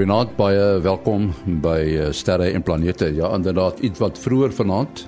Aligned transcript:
Goeienaand, 0.00 0.30
baie 0.32 0.78
welkom 0.80 1.26
by 1.60 1.80
eh, 1.84 2.06
Sterre 2.16 2.46
en 2.56 2.62
Planete. 2.64 3.10
Ja, 3.12 3.34
inderdaad, 3.36 3.82
iets 3.84 4.00
wat 4.00 4.16
vroeër 4.18 4.52
vanaand, 4.56 5.02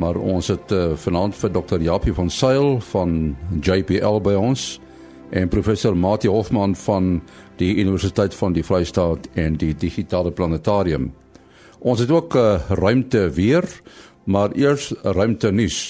maar 0.00 0.16
ons 0.16 0.46
het 0.48 0.70
uh, 0.72 0.94
vanaand 0.96 1.34
vir 1.36 1.50
Dr. 1.52 1.82
Japie 1.84 2.14
van 2.16 2.30
Sail 2.32 2.78
van 2.88 3.34
JPL 3.60 4.22
by 4.24 4.32
ons 4.32 4.62
en 5.28 5.50
professor 5.52 5.92
Mati 5.92 6.30
Hofman 6.32 6.72
van 6.86 7.10
die 7.60 7.74
Universiteit 7.76 8.32
van 8.34 8.56
die 8.56 8.64
Vrystaat 8.64 9.28
en 9.36 9.58
die 9.60 9.74
Digitale 9.76 10.32
Planetarium. 10.32 11.10
Ons 11.84 12.00
het 12.00 12.10
ook 12.10 12.38
uh, 12.40 12.54
ruimte 12.80 13.26
weer, 13.36 13.68
maar 14.24 14.56
eers 14.56 14.94
ruimte 15.02 15.52
nuus. 15.52 15.82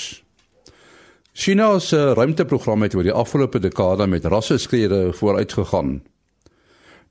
China 1.33 1.79
se 1.79 2.03
ruimteprogram 2.19 2.83
het 2.83 2.99
oor 2.99 3.07
die 3.07 3.15
afgelope 3.15 3.63
dekade 3.63 4.11
met 4.11 4.27
rasse 4.27 4.59
skrede 4.59 5.13
vooruitgegaan. 5.13 6.01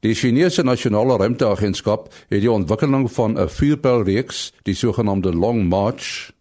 Die 0.03 0.15
Chinese 0.15 0.63
Nasionale 0.63 1.15
Ruimteagentskap 1.15 2.09
het 2.27 2.41
die 2.43 2.51
ontwikkeling 2.51 3.05
van 3.11 3.39
'n 3.39 3.47
vuurpylreeks, 3.47 4.53
die 4.63 4.75
sogenaamde 4.75 5.31
Long 5.33 5.69
March, 5.69 6.31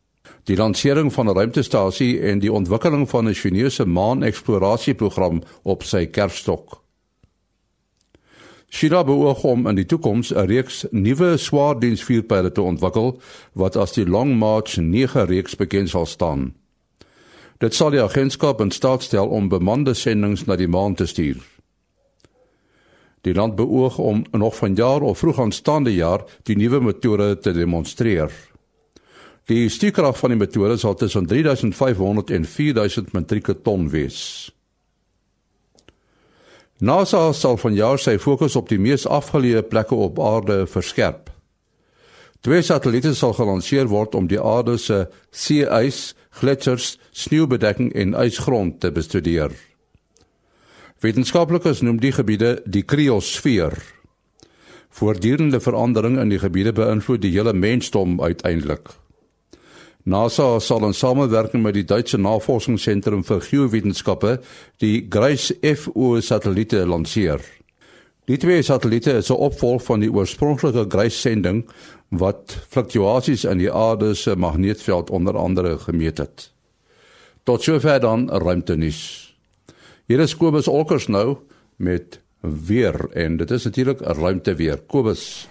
die 0.44 0.56
lansering 0.56 1.12
van 1.12 1.28
'n 1.28 1.34
ruimtestasie 1.34 2.20
en 2.20 2.38
die 2.38 2.52
ontwikkeling 2.52 3.08
van 3.10 3.28
'n 3.28 3.34
Chinese 3.34 3.84
maan-eksplorasieprogram 3.84 5.42
op 5.62 5.82
sy 5.82 6.06
kerfstok. 6.06 6.82
China 8.68 9.04
beoog 9.04 9.42
om 9.42 9.66
in 9.66 9.74
die 9.74 9.86
toekoms 9.86 10.34
'n 10.34 10.46
reeks 10.46 10.86
nuwe 10.90 11.36
swaardiensvuurpyle 11.36 12.52
te 12.52 12.62
ontwikkel 12.62 13.20
wat 13.52 13.76
as 13.76 13.92
die 13.92 14.06
Long 14.06 14.38
March 14.38 14.76
9 14.76 15.26
reeks 15.26 15.56
bekend 15.56 15.88
sal 15.88 16.06
staan. 16.06 16.54
Dit 17.58 17.74
sal 17.74 17.90
die 17.90 18.02
agentskap 18.02 18.60
in 18.60 18.70
staat 18.70 19.02
stel 19.02 19.26
om 19.26 19.48
bemande 19.48 19.94
sendinge 19.94 20.42
na 20.46 20.56
die 20.56 20.68
maan 20.68 20.94
te 20.94 21.06
stuur. 21.06 21.51
Die 23.22 23.34
land 23.34 23.54
beoog 23.54 23.98
om 23.98 24.24
nog 24.30 24.56
vanjaar 24.56 25.00
of 25.06 25.18
vroeg 25.18 25.40
aanstaande 25.40 25.94
jaar 25.94 26.24
die 26.42 26.56
nuwe 26.56 26.80
metode 26.80 27.38
te 27.38 27.52
demonstreer. 27.52 28.32
Die 29.50 29.68
stuurkrag 29.70 30.18
van 30.18 30.34
die 30.34 30.38
metode 30.38 30.76
sal 30.78 30.94
tussen 30.98 31.26
3500 31.26 32.30
en 32.30 32.44
4000 32.44 33.12
metrieke 33.12 33.54
ton 33.62 33.88
wees. 33.90 34.50
NASA 36.82 37.28
sal 37.32 37.58
vanjaar 37.62 37.98
sy 38.02 38.16
fokus 38.18 38.56
op 38.58 38.70
die 38.70 38.80
mees 38.82 39.06
afgeleë 39.06 39.62
plekke 39.70 39.94
op 39.94 40.18
aarde 40.18 40.64
verskerp. 40.66 41.30
Twee 42.42 42.62
satelliete 42.66 43.14
sal 43.14 43.36
gelanseer 43.38 43.86
word 43.86 44.16
om 44.18 44.26
die 44.26 44.40
aarde 44.42 44.74
se 44.82 45.04
see-ys, 45.30 46.08
gletsers, 46.42 46.96
sneeubedekking 47.14 47.92
en 47.94 48.16
ysgrond 48.18 48.80
te 48.82 48.90
bestudeer. 48.90 49.54
Wetenskaplikes 51.02 51.80
noem 51.82 51.96
die 51.98 52.12
gebiede 52.14 52.60
die 52.62 52.84
kriosfeer. 52.86 53.74
Voortdurende 54.94 55.58
verandering 55.58 56.20
in 56.22 56.30
die 56.30 56.38
gebiede 56.38 56.70
beïnvloed 56.76 57.24
die 57.24 57.32
hele 57.34 57.50
mensdom 57.58 58.20
uiteindelik. 58.22 58.86
NASA 60.06 60.60
sal 60.62 60.86
in 60.86 60.94
samewerking 60.94 61.64
met 61.64 61.74
die 61.74 61.84
Duitse 61.90 62.20
Navorsingsentrum 62.22 63.24
vir 63.26 63.42
Geowetenskappe 63.42 64.36
die 64.78 65.08
Grace 65.10 65.56
FO 65.74 66.20
satelliete 66.22 66.84
lanseer. 66.86 67.42
Die 68.30 68.38
twee 68.38 68.62
satelliete 68.62 69.18
is 69.18 69.30
'n 69.30 69.42
opvolg 69.42 69.82
van 69.82 70.00
die 70.00 70.12
oorspronklike 70.12 70.86
Grace 70.88 71.18
sending 71.18 71.66
wat 72.10 72.58
fluktuasies 72.70 73.44
in 73.44 73.58
die 73.58 73.72
aarde 73.72 74.14
se 74.14 74.36
magneetveld 74.36 75.10
onder 75.10 75.36
andere 75.36 75.78
gemeet 75.78 76.18
het. 76.18 76.52
Tot 77.42 77.62
sover 77.62 78.00
dan 78.00 78.30
ruimtenis. 78.30 79.31
Hier 80.10 80.18
is 80.18 80.32
Kobus 80.34 80.66
Olkers 80.66 81.04
nou 81.06 81.36
met 81.78 82.18
weer 82.40 82.96
en 83.14 83.36
dit 83.38 83.50
is 83.50 83.64
natuurlik 83.64 84.00
'n 84.00 84.18
ruimte 84.18 84.54
weer. 84.54 84.80
Kobus. 84.86 85.48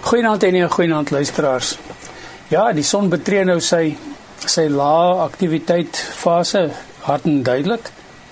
Goeienaand 0.00 0.42
en 0.42 0.70
goeienaand 0.70 1.10
luisteraars. 1.10 1.78
Ja, 2.48 2.72
die 2.72 2.82
son 2.82 3.08
betree 3.08 3.44
nou 3.44 3.60
sy 3.60 3.96
sy 4.46 4.66
lae 4.68 5.14
aktiwiteit 5.14 5.96
fase 5.96 6.70
hard 7.00 7.24
en 7.24 7.42
duidelik. 7.42 7.90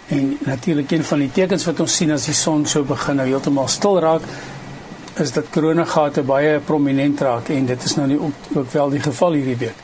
En 0.09 0.39
natuurlik 0.41 0.91
een 0.91 1.05
van 1.05 1.19
die 1.19 1.33
tekens 1.33 1.65
wat 1.65 1.81
ons 1.81 1.97
sien 1.97 2.11
as 2.11 2.25
die 2.25 2.35
son 2.35 2.67
so 2.67 2.83
begin 2.83 3.17
nou 3.17 3.27
heeltemal 3.27 3.69
stil 3.69 4.01
raak 4.01 4.23
is 5.19 5.33
dat 5.33 5.51
koronagate 5.51 6.23
baie 6.23 6.61
prominent 6.61 7.21
raak 7.21 7.49
en 7.49 7.67
dit 7.67 7.85
is 7.85 7.95
nou 7.97 8.09
nie 8.09 8.21
ook, 8.21 8.35
ook 8.55 8.71
wel 8.71 8.91
die 8.91 9.01
geval 9.01 9.33
hierdie 9.33 9.57
week. 9.57 9.77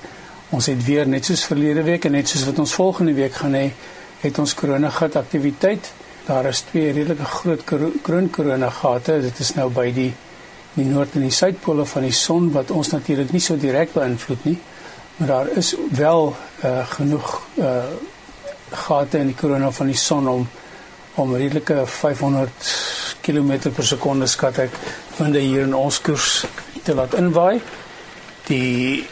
Ons 0.51 0.67
het 0.67 0.85
weer 0.85 1.09
net 1.09 1.25
soos 1.25 1.45
verlede 1.45 1.83
week 1.83 2.05
en 2.05 2.13
net 2.13 2.29
soos 2.29 2.45
wat 2.45 2.59
ons 2.59 2.75
volgende 2.75 3.13
week 3.13 3.33
gaan 3.33 3.55
hê, 3.55 3.73
het 4.23 4.39
ons 4.39 4.55
koronagat 4.55 5.17
aktiwiteit. 5.19 5.93
Daar 6.27 6.47
is 6.47 6.63
twee 6.69 6.93
redelike 6.93 7.25
groot 7.25 7.65
kroon 8.03 8.31
koronagate. 8.31 9.21
Dit 9.21 9.39
is 9.43 9.55
nou 9.59 9.71
by 9.71 9.91
die 9.95 10.13
die 10.73 10.87
noord 10.89 11.19
en 11.19 11.27
die 11.27 11.35
suidpole 11.37 11.85
van 11.85 12.07
die 12.07 12.15
son 12.17 12.47
wat 12.55 12.71
ons 12.73 12.95
natuurlik 12.95 13.35
nie 13.35 13.43
so 13.45 13.61
direk 13.61 13.93
beïnvloed 13.93 14.47
nie. 14.49 14.57
Maar 15.19 15.29
daar 15.29 15.51
is 15.61 15.75
wel 15.93 16.31
uh, 16.65 16.87
genoeg 16.95 17.35
uh, 17.61 17.83
gate 18.71 19.21
in 19.21 19.35
die 19.35 19.37
korona 19.37 19.69
van 19.71 19.93
die 19.93 19.99
son 20.01 20.29
om 20.29 20.49
om 21.21 21.35
redelike 21.37 21.83
500 21.87 22.71
km 23.21 23.69
per 23.69 23.85
sekonde 23.85 24.27
skat 24.27 24.63
ek 24.65 24.79
winde 25.19 25.43
hier 25.45 25.67
in 25.67 25.75
ons 25.77 25.99
koers 26.01 26.47
te 26.87 26.95
laat 26.97 27.13
inwaai. 27.19 27.61
Die 28.49 29.05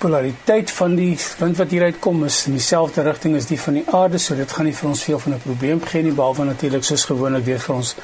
polariteit 0.00 0.70
van 0.72 0.94
die 0.96 1.12
wind 1.38 1.58
wat 1.60 1.72
hier 1.74 1.82
uitkom 1.90 2.24
is 2.24 2.38
in 2.48 2.56
dieselfde 2.56 3.02
rigting 3.04 3.34
as 3.36 3.48
die 3.50 3.58
van 3.60 3.76
die 3.76 3.84
aarde, 3.92 4.18
so 4.18 4.36
dit 4.38 4.52
gaan 4.56 4.64
nie 4.64 4.76
vir 4.76 4.88
ons 4.88 5.02
veel 5.04 5.18
van 5.18 5.34
'n 5.34 5.42
probleem 5.44 5.82
gee 5.84 6.02
nie 6.02 6.16
behalwe 6.16 6.44
natuurlik 6.44 6.84
soos 6.84 7.04
gewoonlik 7.04 7.44
weer 7.44 7.60
vir 7.60 7.74
ons 7.74 7.94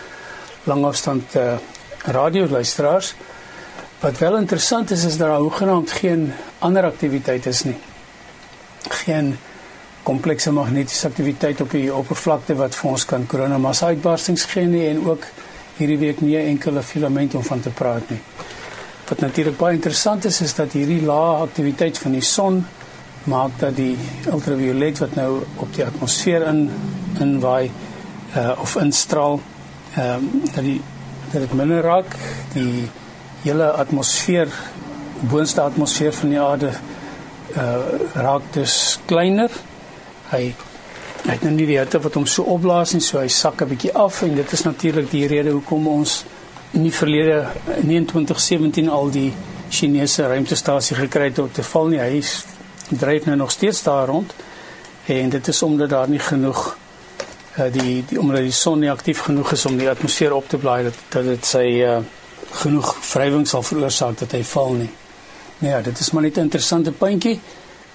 langafstand 0.64 1.36
uh, 1.36 1.56
radioluisteraars. 2.04 3.14
Wat 4.00 4.18
wel 4.18 4.36
interessant 4.36 4.90
is 4.90 5.04
is 5.04 5.16
daar 5.16 5.38
hoegenaamd 5.38 5.90
geen 5.90 6.32
ander 6.58 6.84
aktiwiteit 6.84 7.46
is 7.46 7.64
nie. 7.64 7.76
Geen 8.88 9.38
komplekse 10.02 10.52
magnetiese 10.52 11.06
aktiwiteit 11.06 11.60
op 11.60 11.70
die 11.70 11.94
oppervlakte 11.94 12.54
wat 12.54 12.74
vir 12.74 12.90
ons 12.90 13.04
kan 13.04 13.26
koronamassa 13.26 13.86
uitbarstings 13.86 14.44
gee 14.44 14.66
nie 14.66 14.88
en 14.88 15.06
ook 15.06 15.24
hierdie 15.76 15.98
week 15.98 16.20
nie 16.20 16.36
enkele 16.36 16.82
filament 16.82 17.34
om 17.34 17.44
van 17.44 17.60
te 17.60 17.70
praat 17.70 18.10
nie. 18.10 18.20
Wat 19.08 19.20
natuurlik 19.20 19.56
baie 19.56 19.74
interessant 19.74 20.24
is 20.24 20.40
is 20.40 20.54
dat 20.54 20.72
hierdie 20.72 21.02
lae 21.06 21.42
aktiwiteit 21.44 21.98
van 21.98 22.12
die 22.12 22.24
son 22.26 22.64
maak 23.30 23.58
dat 23.58 23.76
die 23.76 23.94
ultraviolet 24.30 24.98
wat 24.98 25.14
nou 25.14 25.30
op 25.62 25.74
die 25.74 25.84
atmosfeer 25.84 26.46
in 26.46 26.70
inwaai 27.20 27.70
uh, 28.36 28.52
of 28.60 28.76
instraal 28.82 29.40
ehm 29.96 30.26
um, 30.26 30.42
dat 30.54 30.64
die 30.64 30.80
dat 31.32 31.40
dit 31.40 31.54
minder 31.54 31.82
raak. 31.82 32.16
Die 32.52 32.88
hele 33.42 33.70
atmosfeer 33.70 34.48
boonste 35.30 35.60
atmosfeer 35.60 36.12
van 36.12 36.28
die 36.28 36.40
aarde 36.40 36.70
uh, 37.56 37.74
raak 38.14 38.42
dus 38.52 38.98
kleiner. 39.06 39.50
Hy 40.30 40.54
hy 41.26 41.34
het 41.34 41.42
nou 41.42 41.54
nie 41.56 41.66
die 41.66 41.78
hitte 41.78 41.98
wat 42.02 42.14
hom 42.14 42.26
so 42.30 42.44
opblaas 42.54 42.92
nie 42.94 43.02
so 43.02 43.18
hy 43.18 43.28
sak 43.28 43.62
'n 43.62 43.68
bietjie 43.68 43.94
af 43.94 44.22
en 44.22 44.34
dit 44.34 44.52
is 44.52 44.62
natuurlik 44.62 45.10
die 45.10 45.26
rede 45.26 45.50
hoekom 45.50 45.86
ons 45.86 46.24
in 46.76 46.82
die 46.84 46.92
verlede 46.92 47.46
in 47.80 48.06
2017 48.06 48.88
al 48.92 49.10
die 49.10 49.30
Chinese 49.72 50.26
ruimtestasie 50.28 50.96
gekry 50.96 51.30
het 51.30 51.38
om 51.38 51.48
te 51.52 51.64
val 51.64 51.88
nie. 51.88 52.00
Hy 52.00 52.20
dryf 53.00 53.24
nou 53.26 53.36
nog 53.40 53.50
steeds 53.50 53.82
daar 53.82 54.06
rond 54.12 54.34
en 55.06 55.30
dit 55.32 55.48
is 55.48 55.62
omdat 55.62 55.90
daar 55.90 56.08
nie 56.08 56.20
genoeg 56.20 56.60
uh, 57.56 57.70
die 57.72 58.04
die 58.08 58.20
omdat 58.20 58.44
die 58.44 58.52
son 58.52 58.82
nie 58.84 58.90
aktief 58.90 59.24
genoeg 59.24 59.52
is 59.56 59.64
om 59.66 59.78
die 59.80 59.88
atmosfeer 59.90 60.34
op 60.36 60.48
te 60.48 60.60
blaai 60.60 60.82
dat 60.90 60.98
dat 61.14 61.24
dit 61.24 61.48
sy 61.48 61.64
uh, 61.86 61.98
genoeg 62.60 62.92
wrywing 63.12 63.46
sal 63.48 63.64
veroorsaak 63.64 64.18
dat 64.18 64.36
hy 64.36 64.42
val 64.44 64.76
nie. 64.76 64.90
Nou 65.58 65.72
ja, 65.72 65.80
dit 65.80 65.98
is 65.98 66.10
maar 66.10 66.22
net 66.22 66.36
'n 66.36 66.48
interessante 66.50 66.92
puntjie 66.92 67.40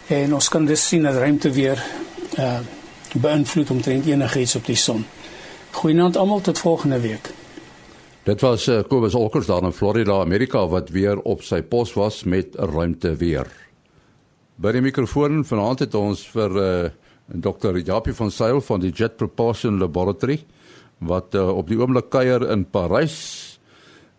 en 0.07 0.33
ons 0.33 0.49
kan 0.49 0.65
dus 0.65 0.87
sien 0.87 1.03
dat 1.03 1.15
ruimte 1.15 1.51
weer 1.51 1.83
uh 2.39 2.59
beïnvloed 3.11 3.69
omtrent 3.69 4.05
enigiets 4.05 4.55
op 4.55 4.65
die 4.65 4.75
son. 4.75 5.05
Goeienaand 5.71 6.17
almal 6.17 6.41
tot 6.41 6.59
volgende 6.59 6.99
week. 6.99 7.31
Dit 8.21 8.43
was 8.45 8.67
uh, 8.69 8.83
Kobus 8.85 9.15
Olkers 9.17 9.47
daar 9.49 9.63
in 9.63 9.73
Florida, 9.73 10.19
Amerika 10.21 10.67
wat 10.69 10.91
weer 10.93 11.17
op 11.25 11.39
sy 11.41 11.63
pos 11.65 11.95
was 11.97 12.19
met 12.23 12.53
ruimte 12.53 13.15
weer. 13.17 13.47
By 14.61 14.75
die 14.75 14.83
mikrofoon 14.85 15.39
vanaand 15.41 15.79
het 15.81 15.95
ons 15.97 16.21
vir 16.29 16.53
uh, 16.53 16.65
eh, 16.85 16.91
Dr. 17.41 17.79
Japie 17.81 18.13
van 18.13 18.29
Sail 18.29 18.61
van 18.61 18.83
die 18.83 18.91
Jet 18.93 19.15
Propulsion 19.17 19.79
Laboratory 19.81 20.37
wat 20.99 21.33
uh, 21.33 21.47
op 21.49 21.71
die 21.71 21.79
oomblik 21.79 22.11
kuier 22.13 22.45
in 22.53 22.67
Parys 22.69 23.15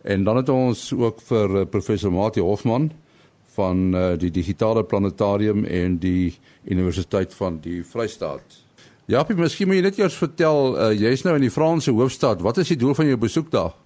en 0.03 0.27
dan 0.27 0.41
het 0.41 0.51
ons 0.51 0.83
ook 0.99 1.23
vir 1.29 1.55
uh, 1.61 1.63
professor 1.71 2.11
Mati 2.11 2.43
Hofman 2.43 2.89
van 3.55 3.85
uh, 3.95 4.09
die 4.19 4.33
digitale 4.35 4.83
planetarium 4.83 5.63
en 5.63 6.01
die 6.03 6.33
universiteit 6.65 7.39
van 7.39 7.61
die 7.63 7.85
Vrystaat. 7.87 8.59
Japie, 9.07 9.39
miskien 9.39 9.71
moet 9.71 9.79
jy 9.79 9.87
net 9.87 10.03
eers 10.03 10.19
vertel, 10.19 10.75
uh, 10.75 10.91
jy's 10.91 11.23
nou 11.23 11.37
in 11.39 11.47
die 11.47 11.55
Franse 11.55 11.95
hoofstad. 11.95 12.43
Wat 12.43 12.59
is 12.59 12.75
die 12.75 12.81
doel 12.83 12.99
van 12.99 13.07
jou 13.07 13.21
besoek 13.29 13.55
daar? 13.55 13.79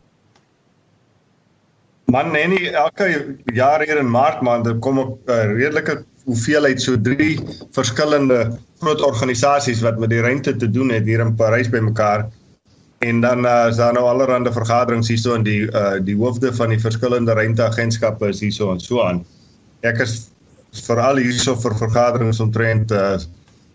Man 2.12 2.30
nee 2.32 2.46
nie 2.48 2.70
elke 2.70 3.36
jaar 3.54 3.82
hier 3.82 3.98
in 3.98 4.10
Maart 4.10 4.42
maand 4.46 4.64
dan 4.64 4.78
kom 4.80 4.98
ek 4.98 5.06
'n 5.06 5.30
uh, 5.30 5.44
redelike 5.58 6.04
hoeveelheid 6.24 6.80
so 6.80 6.96
drie 6.96 7.38
verskillende 7.72 8.58
groot 8.80 9.00
organisasies 9.00 9.82
wat 9.82 9.98
met 9.98 10.10
die 10.10 10.20
ruimte 10.20 10.56
te 10.56 10.70
doen 10.70 10.90
het 10.90 11.04
hier 11.04 11.20
in 11.20 11.34
Parys 11.34 11.70
bymekaar. 11.70 12.26
en 12.98 13.20
dan 13.20 13.44
uh, 13.44 13.66
is 13.68 13.76
daar 13.76 13.92
nou 13.92 14.04
allerlei 14.08 14.52
vergaderings 14.52 15.08
hierso 15.08 15.34
in 15.34 15.44
die 15.44 15.66
uh, 15.72 15.98
die 16.00 16.16
hoofde 16.16 16.52
van 16.54 16.72
die 16.72 16.80
verskillende 16.80 17.32
ruimteagentskappe 17.32 18.28
is 18.28 18.40
hierso 18.40 18.70
en 18.72 18.80
so 18.80 19.02
aan. 19.04 19.24
Ek 19.84 20.00
is 20.00 20.30
veral 20.86 21.20
hierso 21.20 21.56
vir 21.60 21.76
vergaderings 21.76 22.40
omtrent 22.40 22.92
uh, 22.92 23.18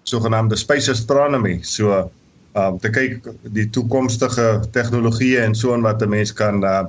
sogenaamde 0.03 0.57
space 0.57 0.91
astronomy. 0.91 1.59
So 1.61 2.09
um 2.57 2.79
te 2.83 2.89
kyk 2.91 3.29
die 3.55 3.69
toekomstige 3.71 4.59
tegnologieë 4.75 5.45
en 5.45 5.55
so 5.55 5.73
en 5.73 5.85
wat 5.85 6.01
'n 6.01 6.09
mens 6.09 6.33
kan 6.33 6.63
uh, 6.63 6.83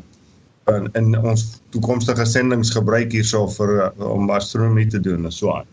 in, 0.71 0.89
in 0.99 1.19
ons 1.19 1.61
toekomstige 1.75 2.25
sendinge 2.27 2.71
gebruik 2.73 3.13
hierso 3.13 3.47
vir 3.57 3.75
uh, 3.87 3.91
om 4.07 4.31
astronomie 4.31 4.87
te 4.87 5.01
doen 5.01 5.25
en 5.25 5.33
so 5.33 5.53
aan. 5.55 5.69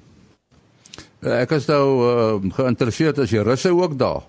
Ek 1.20 1.52
is 1.52 1.68
nou 1.68 1.86
uh, 2.08 2.52
geïnteresseerd 2.56 3.20
as 3.20 3.34
jy 3.34 3.44
russe 3.44 3.72
ook 3.76 3.98
daar. 4.00 4.24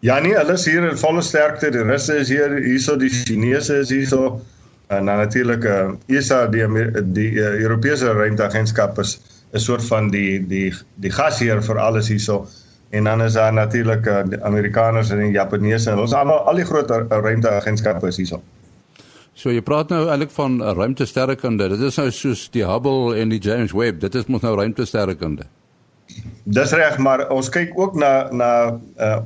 Ja 0.00 0.18
nee, 0.22 0.34
hulle 0.36 0.54
is 0.54 0.64
hier 0.64 0.84
in 0.86 0.98
volle 0.98 1.22
sterkte. 1.26 1.72
Die 1.74 1.82
Russe 1.82 2.20
is 2.22 2.30
hier, 2.30 2.54
hierso 2.62 2.94
die 2.96 3.10
Chinese 3.10 3.80
is 3.82 3.90
hierso. 3.90 4.40
En 4.88 5.10
dan 5.10 5.18
natuurlik 5.20 5.64
eh 5.64 5.88
uh, 5.88 6.16
ESA 6.16 6.46
die 6.46 6.64
die 7.12 7.32
uh, 7.32 7.50
Europese 7.60 8.12
ruimteagentskap 8.12 8.98
is 8.98 9.18
'n 9.52 9.58
soort 9.58 9.84
van 9.84 10.10
die 10.10 10.46
die 10.46 10.72
die 10.94 11.10
gasheer 11.10 11.62
vir 11.62 11.78
alles 11.78 12.08
hierso. 12.08 12.46
En 12.90 13.04
dan 13.04 13.22
is 13.22 13.32
daar 13.32 13.52
natuurlik 13.52 14.06
uh, 14.06 14.22
die 14.24 14.42
Amerikaners 14.42 15.10
en 15.10 15.18
die 15.18 15.30
Japaneese. 15.32 15.96
Ons 15.96 16.12
almal 16.12 16.38
al 16.38 16.54
die 16.54 16.64
groot 16.64 16.90
ruimteagentskappe 17.10 18.06
is 18.06 18.16
hierso. 18.16 18.40
So 19.38 19.52
jy 19.54 19.62
praat 19.62 19.92
nou 19.92 20.08
eintlik 20.10 20.32
van 20.34 20.58
ruimtesterrekunde. 20.58 21.68
Dit 21.76 21.82
is 21.86 21.98
nou 22.00 22.08
soos 22.10 22.48
die 22.54 22.64
Hubble 22.66 23.14
en 23.20 23.30
die 23.30 23.38
James 23.38 23.70
Webb. 23.76 24.00
Dit 24.02 24.16
is 24.18 24.26
mos 24.26 24.42
nou 24.42 24.56
ruimtesterrekunde. 24.58 25.46
Dis 26.48 26.72
reg, 26.74 26.96
maar 27.04 27.28
ons 27.30 27.50
kyk 27.54 27.76
ook 27.78 27.94
na 28.02 28.12
na 28.34 28.50
uh 28.98 29.18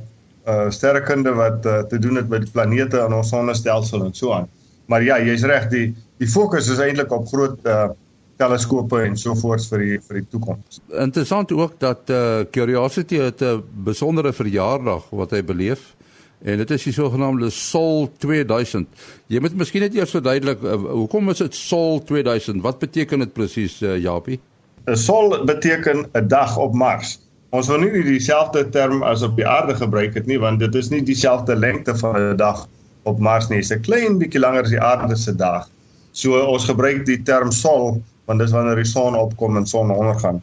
uh 0.43 0.67
sterrekunde 0.75 1.31
wat 1.33 1.65
uh, 1.65 1.79
te 1.87 1.97
doen 2.03 2.19
het 2.19 2.27
met 2.29 2.43
die 2.43 2.51
planete 2.51 2.99
in 2.99 3.13
ons 3.15 3.29
sonnestelsel 3.31 4.03
en 4.05 4.13
so 4.13 4.33
aan. 4.35 4.49
Maar 4.91 5.05
ja, 5.07 5.17
jy's 5.23 5.45
reg, 5.49 5.69
die 5.71 5.85
die 6.21 6.29
fokus 6.29 6.67
is 6.69 6.83
eintlik 6.83 7.11
op 7.15 7.25
groot 7.31 7.57
uh 7.65 7.89
teleskope 8.37 8.99
en 9.07 9.17
so 9.17 9.33
voort 9.39 9.65
vir 9.71 9.85
die 9.85 9.97
vir 10.03 10.19
die 10.19 10.25
toekoms. 10.35 10.81
Interessant 10.91 11.55
ook 11.55 11.79
dat 11.81 12.13
uh 12.13 12.45
Curiosity 12.51 13.17
het 13.23 13.41
'n 13.41 13.63
besondere 13.87 14.33
verjaardag 14.33 15.09
wat 15.09 15.31
hy 15.31 15.41
beleef 15.41 15.95
en 16.43 16.57
dit 16.59 16.71
is 16.75 16.83
die 16.83 16.93
sogenaamde 16.93 17.49
Sol 17.49 18.09
2000. 18.17 18.87
Jy 19.31 19.39
moet 19.43 19.55
miskien 19.55 19.85
net 19.85 19.95
eers 19.95 20.11
verduidelik 20.15 20.63
uh, 20.63 20.75
hoekom 20.75 21.31
is 21.31 21.43
dit 21.43 21.55
Sol 21.55 22.01
2000? 22.03 22.61
Wat 22.65 22.81
beteken 22.83 23.23
dit 23.23 23.33
presies 23.33 23.79
uh, 23.81 23.95
Japie? 23.97 24.39
'n 24.85 24.97
Sol 24.99 25.45
beteken 25.47 26.05
'n 26.11 26.27
dag 26.27 26.57
op 26.57 26.73
Mars. 26.73 27.19
Ons 27.55 27.67
wil 27.67 27.79
nie 27.85 28.03
dieselfde 28.03 28.69
term 28.69 29.03
as 29.03 29.21
op 29.21 29.35
die 29.37 29.47
aarde 29.47 29.75
gebruik 29.75 30.13
het 30.13 30.25
nie 30.25 30.39
want 30.39 30.59
dit 30.59 30.75
is 30.75 30.89
nie 30.89 31.03
dieselfde 31.03 31.55
lengte 31.55 31.95
van 31.95 32.17
'n 32.19 32.35
dag 32.35 32.67
op 33.03 33.19
Mars 33.19 33.47
nie. 33.47 33.61
Dit 33.61 33.69
is 33.69 33.77
'n 33.77 33.81
klein 33.81 34.17
bietjie 34.17 34.39
langer 34.39 34.63
as 34.63 34.69
die 34.69 34.81
aarde 34.81 35.15
se 35.15 35.35
dag. 35.35 35.69
So 36.11 36.39
ons 36.39 36.65
gebruik 36.65 37.05
die 37.05 37.23
term 37.23 37.51
sol 37.51 38.01
want 38.25 38.39
dis 38.39 38.51
wanneer 38.51 38.75
die 38.75 38.91
son 38.91 39.15
opkom 39.15 39.57
en 39.57 39.65
son 39.67 39.91
ondergaan. 39.91 40.41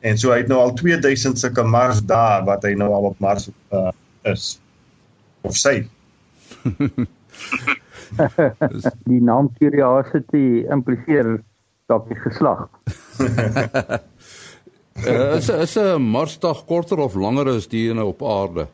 En 0.00 0.18
so 0.18 0.30
hy 0.30 0.38
het 0.38 0.48
nou 0.48 0.60
al 0.60 0.72
2000 0.72 1.38
sulke 1.38 1.62
Mars 1.62 2.00
dae 2.02 2.44
wat 2.44 2.62
hy 2.62 2.74
nou 2.74 2.92
al 2.92 3.04
op 3.12 3.18
Mars 3.18 3.50
uh, 3.72 3.90
is. 4.22 4.61
Of 5.42 5.56
sy. 5.56 5.82
die 9.08 9.20
naam 9.24 9.48
Curiosity 9.58 10.66
impliseer 10.70 11.40
dat 11.90 12.06
die 12.08 12.18
geslag. 12.22 12.68
Uh, 15.02 15.34
is 15.38 15.48
is 15.48 15.76
'n 15.78 16.02
Marsdag 16.02 16.64
korter 16.66 16.98
of 16.98 17.14
langer 17.14 17.48
as 17.56 17.66
die 17.66 17.88
ene 17.90 18.04
op 18.04 18.22
aarde? 18.22 18.66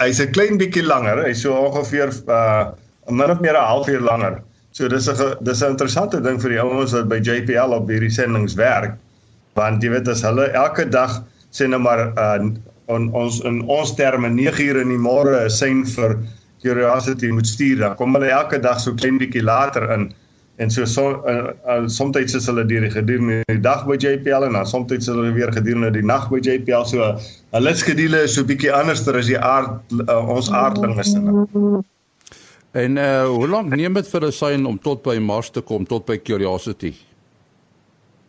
Hy's 0.00 0.20
'n 0.20 0.32
klein 0.32 0.58
bietjie 0.58 0.84
langer. 0.86 1.24
Hy's 1.26 1.42
so 1.42 1.54
ongeveer 1.54 2.10
uh 2.28 2.72
min 3.08 3.30
of 3.30 3.40
meer 3.40 3.56
'n 3.56 3.68
halfuur 3.70 4.00
langer. 4.00 4.42
So 4.70 4.88
dis 4.88 5.08
'n 5.08 5.36
dis 5.40 5.62
'n 5.62 5.70
interessante 5.70 6.20
ding 6.20 6.40
vir 6.40 6.50
die 6.50 6.60
ouens 6.60 6.92
wat 6.92 7.08
by 7.08 7.18
JPL 7.18 7.74
op 7.74 7.88
hierdie 7.88 8.10
sendinge 8.10 8.54
werk. 8.56 8.94
Want 9.54 9.82
jy 9.82 9.90
weet 9.90 10.08
as 10.08 10.22
hulle 10.22 10.50
elke 10.52 10.88
dag 10.88 11.22
sê 11.50 11.66
nou 11.66 11.80
maar 11.80 12.12
uh 12.16 12.38
on, 12.90 13.10
ons 13.16 13.40
in 13.48 13.62
ons 13.70 13.94
terme 13.96 14.28
9 14.34 14.66
ure 14.68 14.82
in 14.84 14.92
die 14.94 15.00
môre 15.00 15.44
'n 15.44 15.50
sein 15.50 15.84
vir 15.96 16.18
Curiosity 16.62 17.30
moet 17.32 17.48
stuur, 17.48 17.78
dan 17.78 17.96
kom 17.96 18.14
hulle 18.14 18.28
elke 18.28 18.58
dag 18.60 18.80
so 18.80 18.92
klein 18.92 19.18
bietjie 19.18 19.42
later 19.42 19.88
in 19.94 20.10
en 20.60 20.70
so 20.70 20.84
so 20.84 21.04
uh, 21.24 21.52
uh, 21.66 21.88
soms 21.88 22.16
is 22.16 22.46
hulle 22.46 22.64
deur 22.68 22.84
die 22.84 22.92
gedurende 22.92 23.40
die 23.48 23.60
dag 23.64 23.86
by 23.88 23.96
JPL 23.96 24.44
en 24.44 24.58
dan 24.58 24.66
soms 24.68 24.92
is 24.92 25.08
hulle 25.08 25.32
weer 25.32 25.52
gedurende 25.56 25.90
die 25.94 26.04
nag 26.04 26.28
by 26.28 26.40
JPL 26.44 26.84
so 26.90 27.06
hulle 27.56 27.72
skedule 27.74 28.24
is 28.26 28.34
so 28.36 28.44
bietjie 28.44 28.72
anderster 28.76 29.16
as 29.16 29.30
die 29.32 29.38
aard 29.38 29.80
uh, 30.04 30.20
ons 30.36 30.50
aardlinge 30.52 31.06
se. 31.08 31.22
En 32.80 33.00
uh, 33.00 33.24
hoe 33.26 33.48
lank 33.48 33.72
neem 33.74 33.96
dit 33.96 34.12
vir 34.12 34.26
'n 34.28 34.32
sein 34.32 34.66
om 34.66 34.76
tot 34.78 35.02
by 35.02 35.16
Mars 35.18 35.50
te 35.50 35.64
kom 35.64 35.86
tot 35.86 36.04
by 36.06 36.18
Curiosity? 36.18 36.92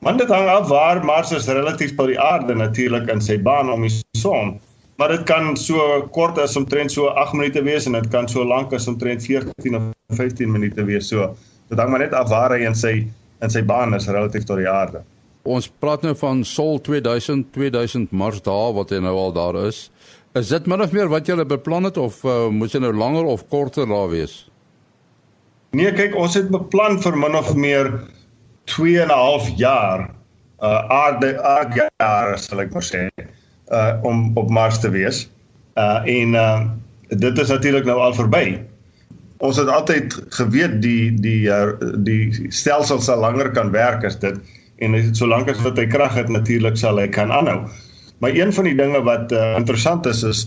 Want 0.01 0.17
dit 0.17 0.29
hang 0.33 0.49
af 0.49 0.67
waar 0.69 1.03
Mars 1.05 1.31
is 1.31 1.47
relatief 1.47 1.95
by 1.95 2.07
die 2.09 2.19
aarde 2.19 2.55
natuurlik 2.57 3.09
in 3.13 3.21
sy 3.21 3.37
baan 3.37 3.69
om 3.69 3.85
die 3.85 3.93
son. 4.17 4.55
Maar 4.97 5.15
dit 5.17 5.23
kan 5.29 5.55
so 5.57 6.01
kort 6.13 6.37
as 6.41 6.57
omtrent 6.57 6.93
so 6.93 7.13
8 7.13 7.37
minute 7.37 7.61
wees 7.65 7.85
en 7.85 7.97
dit 7.97 8.09
kan 8.13 8.29
so 8.29 8.43
lank 8.45 8.73
as 8.73 8.89
omtrent 8.89 9.23
14 9.25 9.77
of 9.77 9.89
15 10.17 10.51
minute 10.51 10.85
wees. 10.85 11.09
So 11.09 11.35
Dit 11.71 11.79
hang 11.79 11.89
maar 11.89 12.03
net 12.03 12.13
af 12.13 12.27
waar 12.27 12.51
hy 12.51 12.65
in 12.67 12.75
sy 12.75 12.97
in 13.41 13.49
sy 13.49 13.61
baan 13.63 13.95
is 13.95 14.09
relatief 14.11 14.43
tot 14.45 14.59
die 14.59 14.67
aarde. 14.69 15.05
Ons 15.47 15.69
praat 15.81 16.03
nou 16.05 16.11
van 16.19 16.43
Sol 16.45 16.81
2000 16.83 17.47
2000 17.55 18.11
Mars 18.11 18.41
daar 18.43 18.75
wat 18.75 18.91
hy 18.91 18.99
nou 19.01 19.13
al 19.17 19.31
daar 19.33 19.57
is. 19.63 19.85
Is 20.35 20.51
dit 20.51 20.67
min 20.67 20.83
of 20.83 20.91
meer 20.91 21.07
wat 21.11 21.31
julle 21.31 21.47
beplan 21.47 21.87
het 21.87 21.97
of 21.97 22.19
uh, 22.27 22.49
moet 22.51 22.75
hy 22.75 22.83
nou 22.83 22.91
langer 22.93 23.29
of 23.31 23.47
korter 23.47 23.87
daar 23.87 24.11
wees? 24.11 24.35
Nee, 25.71 25.93
kyk, 25.95 26.15
ons 26.19 26.35
het 26.35 26.51
beplan 26.51 26.99
vir 26.99 27.15
min 27.15 27.39
of 27.39 27.53
meer 27.55 27.93
2 28.73 29.01
en 29.01 29.07
'n 29.07 29.19
half 29.19 29.49
jaar 29.57 30.09
uh 30.61 30.81
aarde 30.87 31.41
aarde 31.41 31.89
jaar 31.97 32.37
sal 32.39 32.61
ek 32.61 32.73
maar 32.73 32.85
sê 32.85 33.07
uh 33.71 33.93
om 34.01 34.31
op 34.37 34.49
Mars 34.49 34.79
te 34.79 34.89
wees. 34.89 35.29
Uh 35.75 36.01
en 36.05 36.33
uh 36.33 36.61
dit 37.07 37.37
is 37.37 37.49
natuurlik 37.49 37.85
nou 37.85 37.99
al 37.99 38.13
verby 38.13 38.61
ons 39.41 39.57
het 39.57 39.69
altyd 39.73 40.15
geweet 40.37 40.77
die 40.83 41.11
die 41.21 41.49
uh, 41.49 41.73
die 42.05 42.49
stelsel 42.53 43.01
sal 43.01 43.21
langer 43.23 43.49
kan 43.55 43.73
werk 43.73 44.05
as 44.05 44.19
dit 44.21 44.37
en 44.81 44.97
dit 44.97 45.17
solank 45.17 45.49
as 45.49 45.61
wat 45.65 45.79
hy 45.81 45.87
krag 45.89 46.13
het 46.17 46.29
natuurlik 46.29 46.77
sal 46.77 46.97
hy 47.01 47.07
kan 47.09 47.33
aanhou. 47.33 47.65
Maar 48.21 48.37
een 48.37 48.53
van 48.53 48.69
die 48.69 48.77
dinge 48.77 49.01
wat 49.05 49.33
uh, 49.33 49.53
interessant 49.57 50.05
is 50.09 50.23
is 50.25 50.43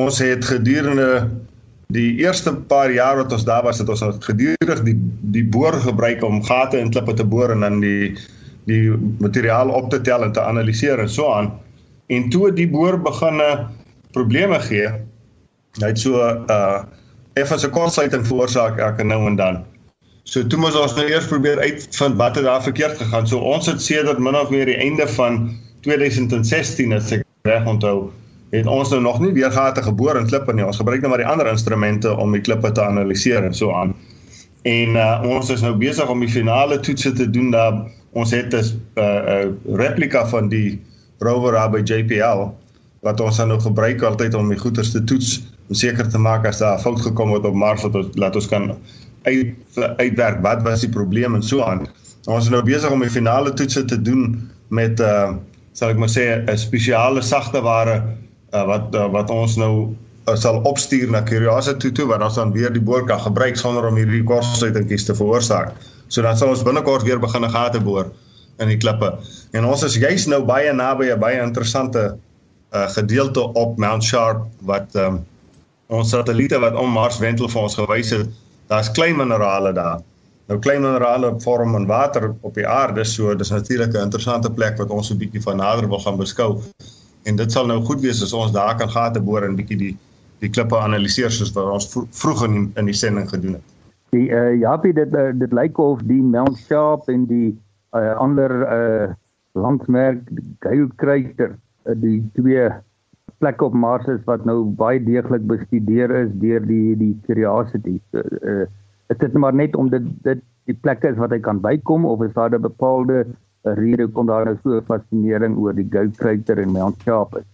ons 0.00 0.18
het 0.24 0.44
gedurende 0.44 1.28
die 1.92 2.16
eerste 2.22 2.54
paar 2.54 2.90
jaar 2.92 3.16
wat 3.16 3.32
ons 3.32 3.44
daar 3.44 3.62
was 3.62 3.78
het 3.78 3.88
ons 3.88 4.02
gedurig 4.24 4.82
die 4.86 4.96
die 5.34 5.44
boor 5.44 5.72
gebruik 5.72 6.22
om 6.24 6.42
gate 6.44 6.78
in 6.78 6.90
klippe 6.90 7.14
te 7.14 7.24
boor 7.24 7.50
en 7.50 7.60
dan 7.60 7.80
die 7.80 8.14
die 8.64 8.94
materiaal 9.20 9.68
op 9.68 9.90
te 9.90 10.00
tel 10.00 10.22
en 10.24 10.32
te 10.32 10.40
analiseer 10.40 10.98
en 10.98 11.08
so 11.08 11.28
aan. 11.32 11.52
En 12.08 12.28
toe 12.30 12.52
die 12.52 12.68
boor 12.68 12.96
beginne 13.00 13.68
probleme 14.16 14.60
gee, 14.60 14.88
hy 15.80 15.90
het 15.90 16.00
so 16.00 16.20
uh 16.48 16.84
effens 17.34 17.64
'n 17.66 17.70
kortsluiting 17.70 18.26
veroorsaak 18.26 18.78
elke 18.78 19.04
nou 19.04 19.26
en 19.26 19.36
dan. 19.36 19.64
So 20.24 20.46
toe 20.46 20.58
moes 20.58 20.76
ons 20.78 20.94
nou 20.94 21.04
eers 21.08 21.26
probeer 21.26 21.58
uitvind 21.58 22.16
wat 22.16 22.36
het 22.36 22.44
daar 22.44 22.62
verkeerd 22.62 22.96
gegaan. 22.96 23.26
So 23.26 23.38
ons 23.38 23.66
het 23.66 23.82
sedert 23.82 24.18
min 24.18 24.36
of 24.36 24.50
meer 24.50 24.66
die 24.66 24.78
einde 24.78 25.08
van 25.08 25.50
2016 25.80 26.92
as 26.92 27.12
ek 27.12 27.24
reg 27.42 27.66
onthou, 27.66 28.12
het 28.54 28.66
ons 28.70 28.90
nou 28.90 29.00
nog 29.02 29.20
nie 29.20 29.32
weer 29.34 29.50
gate 29.50 29.82
geboor 29.82 30.18
in 30.18 30.26
klippe 30.30 30.54
nie. 30.54 30.64
Ons 30.66 30.78
gebruik 30.80 31.02
nou 31.02 31.10
maar 31.10 31.22
die 31.22 31.30
ander 31.30 31.50
instrumente 31.50 32.16
om 32.16 32.32
die 32.32 32.42
klippe 32.44 32.70
te 32.72 32.82
analiseer 32.84 33.44
en 33.44 33.54
so 33.54 33.74
aan. 33.74 33.94
En 34.62 34.96
uh, 34.96 35.20
ons 35.28 35.50
is 35.52 35.64
nou 35.64 35.74
besig 35.76 36.08
om 36.08 36.22
die 36.22 36.30
finale 36.30 36.78
toetse 36.80 37.12
te 37.12 37.26
doen 37.30 37.50
daar. 37.50 37.82
Ons 38.14 38.30
het 38.30 38.54
'n 38.54 38.62
uh, 38.94 39.04
uh, 39.04 39.48
replika 39.76 40.26
van 40.30 40.48
die 40.48 40.80
rover 41.18 41.58
by 41.70 41.82
JPL 41.82 42.46
wat 43.04 43.20
ons 43.20 43.36
dan 43.36 43.48
nou 43.48 43.60
gebruik 43.60 44.02
altyd 44.02 44.34
om 44.34 44.48
die 44.48 44.58
goeters 44.58 44.90
te 44.90 45.04
toets 45.04 45.42
om 45.68 45.74
seker 45.74 46.08
te 46.08 46.18
maak 46.18 46.46
as 46.46 46.58
daar 46.58 46.78
'n 46.78 46.80
fout 46.80 47.00
gekom 47.00 47.32
het 47.32 47.44
op 47.44 47.54
Mars 47.54 47.82
dat 47.82 47.94
ons 47.94 48.06
laat 48.14 48.36
ons 48.36 48.48
kan 48.48 48.76
uit 49.22 49.54
uitwerk 49.96 50.40
wat 50.42 50.62
was 50.62 50.80
die 50.80 50.88
probleem 50.88 51.34
en 51.34 51.42
so 51.42 51.62
aan. 51.62 51.86
Ons 52.26 52.44
is 52.44 52.50
nou 52.50 52.62
besig 52.62 52.90
om 52.90 53.00
die 53.00 53.10
finale 53.10 53.52
toetse 53.52 53.84
te 53.84 54.02
doen 54.02 54.50
met 54.68 55.00
uh 55.00 55.34
sal 55.74 55.90
ek 55.90 55.98
maar 55.98 56.12
sê 56.12 56.44
'n 56.46 56.56
spesiale 56.56 57.22
sagte 57.22 57.60
ware 57.60 58.02
uh, 58.54 58.64
wat 58.68 58.94
uh, 58.94 59.08
wat 59.12 59.30
ons 59.30 59.56
nou 59.60 59.72
uh, 60.28 60.36
sal 60.38 60.60
opstuur 60.68 61.10
na 61.10 61.22
Curiosity 61.26 61.90
toe 61.92 62.06
waar 62.10 62.22
ons 62.24 62.38
dan 62.38 62.52
weer 62.54 62.72
die 62.72 62.82
boor 62.82 63.04
kan 63.08 63.20
gebruik 63.20 63.58
sonder 63.60 63.86
om 63.88 63.98
hierdie 63.98 64.22
kortsluitingkies 64.26 65.08
te 65.08 65.16
veroorsaak. 65.18 65.74
So 66.08 66.22
dan 66.22 66.38
sal 66.38 66.54
ons 66.54 66.62
binnekort 66.66 67.02
weer 67.06 67.20
begin 67.22 67.48
gate 67.50 67.80
boor 67.80 68.12
in 68.62 68.70
die 68.70 68.78
klippe. 68.78 69.10
En 69.52 69.66
ons 69.66 69.82
is 69.82 69.98
juis 69.98 70.28
nou 70.30 70.44
baie 70.46 70.72
naby 70.72 71.10
'n 71.10 71.20
baie 71.20 71.42
interessante 71.42 72.16
uh 72.74 72.88
gedeelte 72.90 73.42
op 73.54 73.78
Mount 73.78 74.04
Sharp 74.04 74.46
wat 74.66 74.94
um 74.94 75.22
ons 75.86 76.10
satelliete 76.10 76.58
wat 76.58 76.74
om 76.74 76.90
Mars 76.90 77.18
wentel 77.18 77.48
vir 77.48 77.62
ons 77.62 77.76
gewys 77.76 78.10
het, 78.10 78.28
daar's 78.66 78.90
klein 78.90 79.16
minerale 79.16 79.72
daar. 79.72 80.00
Nou 80.48 80.58
klein 80.58 80.82
minerale 80.82 81.34
vorm 81.40 81.76
in 81.76 81.86
water 81.86 82.34
op 82.40 82.54
die 82.54 82.66
aarde, 82.66 83.04
so 83.04 83.34
dis 83.34 83.50
natuurlik 83.50 83.94
'n 83.94 84.08
interessante 84.08 84.50
plek 84.50 84.78
wat 84.78 84.90
ons 84.90 85.10
'n 85.10 85.18
bietjie 85.18 85.42
van 85.42 85.56
nader 85.56 85.88
wil 85.88 86.00
gaan 86.00 86.16
beskou. 86.16 86.62
En 87.24 87.36
dit 87.36 87.52
sal 87.52 87.66
nou 87.66 87.80
goed 87.88 88.02
wees 88.04 88.22
as 88.22 88.32
ons 88.36 88.52
daar 88.52 88.76
kan 88.76 88.90
gate 88.92 89.20
boor 89.20 89.46
en 89.46 89.56
bietjie 89.56 89.80
die 89.80 89.94
die 90.42 90.50
klippe 90.52 90.76
analiseer 90.76 91.32
soos 91.32 91.54
wat 91.56 91.70
ons 91.72 91.86
vroeg 91.94 92.42
in 92.44 92.56
die, 92.56 92.64
in 92.80 92.88
die 92.90 92.96
sending 92.96 93.28
gedoen 93.30 93.56
het. 93.56 93.68
Die 94.12 94.26
uh, 94.28 94.52
ja, 94.60 94.76
dit 94.82 95.14
uh, 95.16 95.30
dit 95.32 95.52
lyk 95.56 95.78
of 95.80 96.02
die 96.10 96.20
Mount 96.20 96.58
Sharp 96.66 97.08
en 97.08 97.24
die 97.30 97.54
uh, 97.96 98.12
ander 98.20 98.52
uh, 98.66 99.06
landmerk 99.56 100.26
Gale 100.60 100.90
Crater 101.00 101.54
uh, 101.54 101.96
die 102.02 102.20
twee 102.36 102.68
plekke 103.42 103.64
op 103.64 103.74
Mars 103.74 104.06
is 104.10 104.20
wat 104.28 104.44
nou 104.44 104.64
baie 104.78 105.00
deeglik 105.02 105.46
bestudeer 105.48 106.12
is 106.24 106.32
deur 106.42 106.62
die 106.66 106.96
die 107.00 107.14
Curiosity. 107.26 107.96
Uh, 108.12 108.26
uh, 108.42 108.66
is 109.12 109.20
dit 109.22 109.32
maar 109.38 109.54
net 109.54 109.76
om 109.76 109.88
dit 109.92 110.04
dit 110.26 110.44
die 110.68 110.76
plekke 110.76 111.10
is 111.12 111.18
wat 111.20 111.32
hy 111.34 111.40
kan 111.44 111.60
bykom 111.64 112.06
of 112.08 112.22
is 112.24 112.36
daar 112.36 112.54
'n 112.54 112.62
bepaalde 112.68 113.24
rede 113.64 114.08
kom 114.12 114.26
daar 114.26 114.44
nou 114.44 114.58
so 114.62 114.76
'n 114.76 114.84
fascinering 114.84 115.56
oor 115.56 115.74
die 115.74 115.88
Crater 116.16 116.58
en 116.58 116.94
Sharp? 117.04 117.36
Is? 117.36 117.44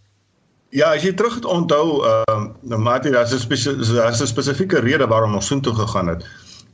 Ja, 0.71 0.93
as 0.95 1.03
jy 1.03 1.13
terug 1.13 1.41
onthou, 1.45 2.03
ehm 2.07 2.43
uh, 2.43 2.51
nou 2.63 2.81
Mati, 2.81 3.11
daar's 3.11 3.33
'n 3.33 3.95
daar's 3.95 4.21
'n 4.21 4.27
spesifieke 4.27 4.81
rede 4.81 5.07
waarom 5.07 5.35
ons 5.35 5.47
soontoe 5.47 5.75
gegaan 5.75 6.09
het. 6.09 6.25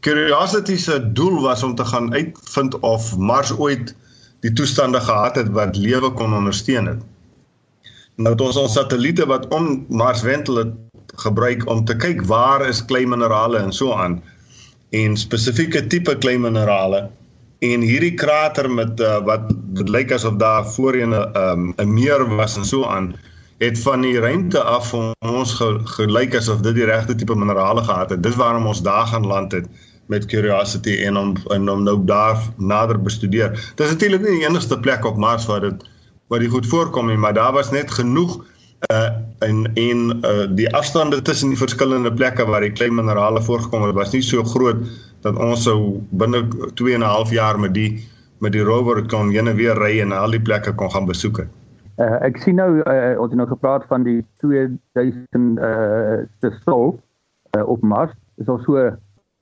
Curiosity 0.00 0.76
se 0.76 1.12
doel 1.12 1.40
was 1.42 1.62
om 1.62 1.74
te 1.74 1.84
gaan 1.84 2.12
uitvind 2.12 2.78
of 2.80 3.16
Mars 3.16 3.52
ooit 3.58 3.94
die 4.40 4.52
toestande 4.52 5.00
gehad 5.00 5.36
het 5.36 5.48
wat 5.48 5.76
lewe 5.76 6.10
kon 6.10 6.34
ondersteun 6.34 6.86
het. 6.86 7.02
Nou 8.16 8.30
het 8.30 8.40
ons 8.40 8.56
ons 8.56 8.72
satelliete 8.72 9.26
wat 9.26 9.48
om 9.48 9.86
Mars 9.88 10.22
wentel 10.22 10.56
het 10.56 10.72
gebruik 11.14 11.66
om 11.68 11.84
te 11.84 11.96
kyk 11.96 12.22
waar 12.22 12.68
is 12.68 12.84
kleiminerale 12.84 13.58
en 13.58 13.72
so 13.72 13.92
aan 13.92 14.22
en 14.90 15.16
spesifieke 15.16 15.86
tipe 15.86 16.18
kleiminerale 16.18 17.10
en 17.58 17.80
hierdie 17.80 18.14
krater 18.14 18.70
met 18.70 19.00
uh, 19.00 19.18
wat 19.24 19.48
dit 19.78 19.88
lyk 19.88 20.12
asof 20.12 20.36
daar 20.40 20.66
voorheen 20.66 21.14
'n 21.14 21.36
um, 21.36 21.72
'n 21.76 21.92
meer 21.92 22.36
was 22.36 22.56
en 22.56 22.64
so 22.64 22.84
aan 22.84 23.14
het 23.58 23.78
van 23.80 24.00
die 24.00 24.18
ruimte 24.20 24.60
af 24.60 24.94
ons 25.24 25.54
gelyk 25.96 26.34
asof 26.36 26.60
dit 26.60 26.74
die 26.74 26.84
regte 26.84 27.14
tipe 27.14 27.34
minerale 27.34 27.82
gehad 27.84 28.10
het. 28.10 28.22
Dis 28.22 28.36
waarom 28.36 28.66
ons 28.66 28.82
daar 28.82 29.06
gaan 29.06 29.26
land 29.26 29.52
het 29.52 29.66
met 30.06 30.26
Curiosity 30.26 31.02
en 31.04 31.16
om 31.16 31.34
en 31.48 31.68
om 31.68 31.82
nou 31.82 32.04
daar 32.04 32.38
nader 32.56 33.02
bestudeer. 33.02 33.50
Dit 33.74 33.86
is 33.86 33.92
natuurlik 33.92 34.20
nie 34.20 34.38
die 34.38 34.48
enigste 34.48 34.78
plek 34.80 35.04
op 35.04 35.16
Mars 35.16 35.46
waar 35.46 35.60
dit 35.60 35.88
waar 36.28 36.38
dit 36.38 36.50
goed 36.50 36.66
voorkom 36.66 37.06
nie, 37.06 37.16
maar 37.16 37.34
daar 37.34 37.52
was 37.52 37.70
net 37.70 37.90
genoeg 37.90 38.44
uh 38.92 39.08
en 39.38 39.64
en 39.74 40.20
uh 40.24 40.46
die 40.56 40.68
afstande 40.76 41.22
tussen 41.22 41.48
die 41.48 41.58
verskillende 41.58 42.12
plekke 42.12 42.46
waar 42.46 42.60
die 42.60 42.72
klein 42.72 42.94
minerale 42.94 43.42
voorgekom 43.42 43.82
het 43.82 43.94
was 43.94 44.12
nie 44.12 44.22
so 44.22 44.44
groot 44.44 44.76
dat 45.26 45.36
ons 45.36 45.62
sou 45.66 46.00
binne 46.10 46.44
2 46.74 46.94
en 46.94 47.00
'n 47.00 47.12
half 47.14 47.30
jaar 47.30 47.58
met 47.60 47.74
die 47.74 48.00
met 48.40 48.52
die 48.52 48.62
rover 48.62 49.06
kon 49.08 49.30
heen 49.30 49.48
en 49.48 49.56
weer 49.56 49.76
ry 49.78 50.00
en 50.00 50.12
al 50.12 50.30
die 50.30 50.42
plekke 50.42 50.72
kon 50.74 50.90
gaan 50.90 51.06
besoek 51.06 51.38
het. 51.38 51.48
Uh, 51.96 52.20
ek 52.20 52.36
sien 52.44 52.58
nou 52.60 52.82
uh, 52.84 53.16
ons 53.16 53.32
het 53.32 53.38
nou 53.40 53.48
gepraat 53.48 53.84
van 53.88 54.02
die 54.04 54.20
2000 54.44 55.58
uh 55.58 56.20
se 56.40 56.50
sol 56.64 57.00
uh, 57.56 57.64
op 57.64 57.80
Mars. 57.80 58.12
Is 58.36 58.48
al 58.48 58.60
so 58.66 58.90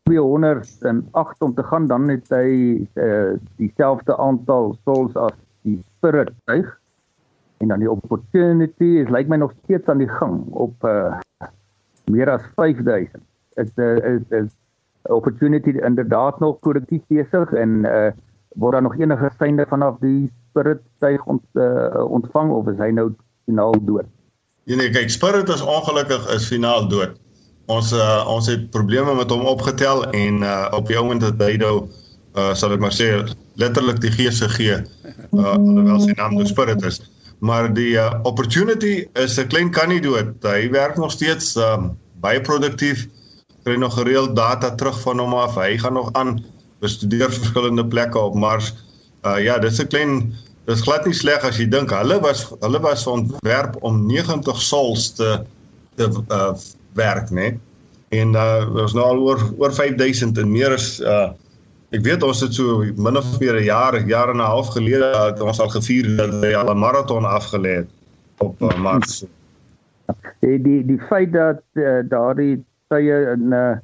208 0.06 1.40
om 1.42 1.54
te 1.54 1.62
gaan 1.62 1.86
dan 1.86 2.08
het 2.08 2.30
hy 2.30 2.86
uh 2.94 3.34
dieselfde 3.56 4.16
aantal 4.16 4.76
sols 4.84 5.16
as 5.16 5.34
die 5.62 5.82
Spirit 5.96 6.30
tuig. 6.44 6.70
En 7.58 7.68
dan 7.68 7.78
die 7.78 7.90
opportunity 7.90 8.90
is 9.04 9.08
lyk 9.08 9.28
my 9.28 9.36
nog 9.36 9.52
steeds 9.64 9.86
aan 9.88 10.02
die 10.02 10.10
gang 10.10 10.44
op 10.50 10.84
uh 10.84 11.14
meer 12.10 12.28
as 12.30 12.42
5000. 12.54 13.22
Dit 13.54 13.70
uh, 13.74 13.96
is 13.96 14.22
is 14.28 14.50
opportunity 15.02 15.70
inderdaad 15.70 16.40
nog 16.40 16.58
produktief 16.58 17.02
besig 17.08 17.52
en 17.52 17.84
uh 17.84 18.10
word 18.54 18.72
daar 18.72 18.82
nog 18.82 18.98
enige 18.98 19.30
seinde 19.38 19.66
vanaf 19.68 19.96
die 20.00 20.32
Spirit 20.50 20.80
tuig 20.98 21.24
ont, 21.24 21.42
uh, 21.52 22.04
ontvang 22.06 22.52
of 22.52 22.68
is 22.70 22.78
hy 22.78 22.90
nou 22.94 23.08
finaal 23.44 23.74
dood? 23.84 24.06
Nee 24.64 24.76
nee, 24.76 24.90
kyk, 24.94 25.10
Spirit 25.10 25.48
is 25.48 25.62
ongelukkig 25.62 26.28
is 26.34 26.46
finaal 26.48 26.86
dood. 26.88 27.18
Ons 27.66 27.92
uh, 27.96 28.22
ons 28.28 28.46
het 28.46 28.68
probleme 28.70 29.14
met 29.14 29.30
hom 29.30 29.46
opgetel 29.48 30.04
en 30.12 30.42
uh, 30.42 30.68
op 30.76 30.86
die 30.86 30.98
oomblik 31.00 31.24
het 31.26 31.42
hy 31.42 31.56
nou 31.60 31.74
uh, 32.36 32.52
sal 32.54 32.76
ek 32.76 32.82
maar 32.84 32.94
sê 32.94 33.10
letterlik 33.60 34.00
die 34.04 34.12
gees 34.14 34.40
gegee 34.44 34.78
uh, 34.78 35.54
alhoewel 35.56 36.00
sy 36.04 36.14
naam 36.18 36.38
nou 36.38 36.46
Spirit 36.48 36.84
is. 36.86 37.02
Maar 37.44 37.68
die 37.76 37.92
uh, 38.00 38.08
opportunity 38.24 39.04
is 39.20 39.36
'n 39.36 39.46
klein 39.52 39.70
kan 39.70 39.88
nie 39.92 40.00
dood. 40.00 40.32
Hy 40.40 40.70
werk 40.72 40.96
nog 40.96 41.12
steeds 41.12 41.56
um, 41.60 41.92
baie 42.24 42.40
produktief. 42.40 43.04
Kry 43.64 43.76
nog 43.76 43.94
gereeld 43.94 44.36
data 44.36 44.74
terug 44.74 45.00
van 45.00 45.20
hom 45.20 45.34
af. 45.34 45.58
Hy 45.60 45.76
gaan 45.78 45.92
nog 45.92 46.08
aan 46.12 46.40
bestudeer 46.80 47.32
verskillende 47.32 47.84
plekke 47.86 48.18
op 48.18 48.34
Mars. 48.34 48.72
Uh 49.26 49.36
ja, 49.44 49.58
dis 49.58 49.80
'n 49.80 49.88
klein 49.92 50.32
dis 50.64 50.80
glad 50.80 51.04
nie 51.04 51.14
sleg 51.14 51.44
as 51.44 51.60
jy 51.60 51.68
dink 51.68 51.92
hulle 51.92 52.20
was 52.20 52.46
hulle 52.60 52.80
was 52.80 53.06
ontwerp 53.06 53.76
om 53.84 54.06
90 54.08 54.60
sols 54.60 55.12
te 55.12 55.44
te 55.96 56.08
uh 56.28 56.54
werk, 56.96 57.30
né? 57.30 57.58
En 58.08 58.32
uh 58.32 58.82
ons 58.84 58.96
nou 58.96 59.04
al 59.04 59.20
oor 59.20 59.40
oor 59.58 59.72
5000 59.72 60.38
en 60.38 60.50
meer 60.50 60.72
as 60.72 61.00
uh 61.00 61.32
ek 61.90 62.02
weet 62.06 62.22
ons 62.22 62.40
het 62.40 62.54
so 62.54 62.78
min 62.96 63.16
of 63.16 63.40
meer 63.40 63.56
'n 63.60 63.64
jaar, 63.64 63.98
jaar 64.06 64.30
en 64.30 64.36
'n 64.36 64.52
half 64.54 64.68
gelede 64.76 65.10
het 65.16 65.40
ons 65.40 65.60
al 65.60 65.68
gevier 65.68 66.16
dat 66.16 66.32
hy 66.42 66.54
al 66.54 66.70
'n 66.72 66.78
maraton 66.78 67.24
afgelê 67.24 67.74
het 67.82 67.90
op 68.38 68.60
uh, 68.62 68.76
Mars. 68.82 69.24
Die 70.40 70.58
die 70.62 70.84
die 70.84 71.00
feit 71.08 71.32
dat 71.32 71.62
uh, 71.72 72.00
daardie 72.08 72.64
tye 72.88 73.32
in 73.32 73.48
'n 73.48 73.52
uh, 73.52 73.76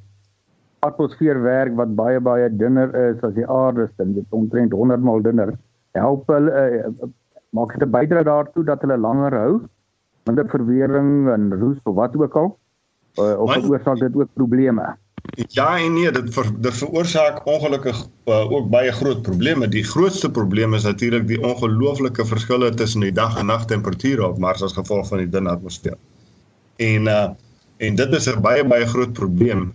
atmosfeer 0.79 1.41
werk 1.41 1.75
wat 1.75 1.95
baie 1.95 2.19
baie 2.19 2.49
dunner 2.49 2.89
is 2.95 3.21
as 3.23 3.33
die 3.33 3.47
aarde 3.47 3.89
se, 3.97 4.13
dit 4.13 4.25
omtrent 4.29 4.71
100 4.71 5.01
maal 5.01 5.21
dunner. 5.21 5.53
Help 5.91 6.27
hulle 6.27 6.51
uh, 6.51 7.07
maak 7.49 7.73
dit 7.77 7.87
'n 7.87 7.91
bydrae 7.91 8.23
daartoe 8.23 8.63
dat 8.63 8.81
hulle 8.81 8.97
langer 8.97 9.33
hou 9.35 9.61
minder 10.23 10.49
verwering 10.49 11.29
en 11.33 11.53
roes 11.59 11.77
of 11.83 11.95
wat 11.95 12.15
ook 12.17 12.35
al. 12.35 12.57
Uh, 13.19 13.39
of 13.41 13.53
veroorsaak 13.53 13.99
dit 13.99 14.15
ook 14.15 14.29
probleme? 14.33 14.95
Ja 15.35 15.77
en 15.79 15.93
nee, 15.93 16.11
dit 16.11 16.33
ver, 16.33 16.49
dit 16.61 16.75
veroorsaak 16.75 17.45
ongelukkig 17.47 17.97
uh, 18.25 18.51
ook 18.51 18.69
baie 18.69 18.91
groot 18.91 19.21
probleme. 19.21 19.67
Die 19.67 19.83
grootste 19.83 20.31
probleem 20.31 20.73
is 20.73 20.83
natuurlik 20.83 21.27
die 21.27 21.39
ongelooflike 21.39 22.25
verskille 22.25 22.73
tussen 22.73 23.05
die 23.05 23.13
dag 23.15 23.37
en 23.39 23.45
nag 23.45 23.65
temperature 23.65 24.27
op 24.27 24.37
Mars 24.37 24.61
as 24.61 24.75
gevolg 24.75 25.07
van 25.07 25.23
die 25.23 25.29
dun 25.29 25.47
atmosfeer. 25.47 25.97
En 26.75 27.07
uh 27.07 27.29
en 27.81 27.95
dit 27.97 28.13
is 28.13 28.27
'n 28.29 28.41
baie 28.41 28.63
baie 28.63 28.85
groot 28.85 29.13
probleem 29.13 29.73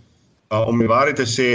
uh, 0.53 0.63
om 0.69 0.79
die 0.79 0.87
waarheid 0.87 1.17
te 1.17 1.27
sê, 1.27 1.49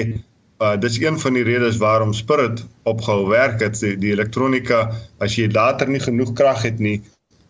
uh, 0.59 0.75
dis 0.79 0.99
een 0.99 1.19
van 1.19 1.33
die 1.33 1.43
redes 1.43 1.77
waarom 1.77 2.13
Spirit 2.13 2.65
opgehou 2.83 3.27
werk 3.29 3.61
het. 3.63 3.79
Die, 3.79 3.95
die 3.97 4.11
elektronika, 4.11 4.91
as 5.17 5.35
jy 5.35 5.47
later 5.51 5.87
nie 5.87 6.01
genoeg 6.03 6.33
krag 6.33 6.65
het 6.67 6.79
nie, 6.79 7.01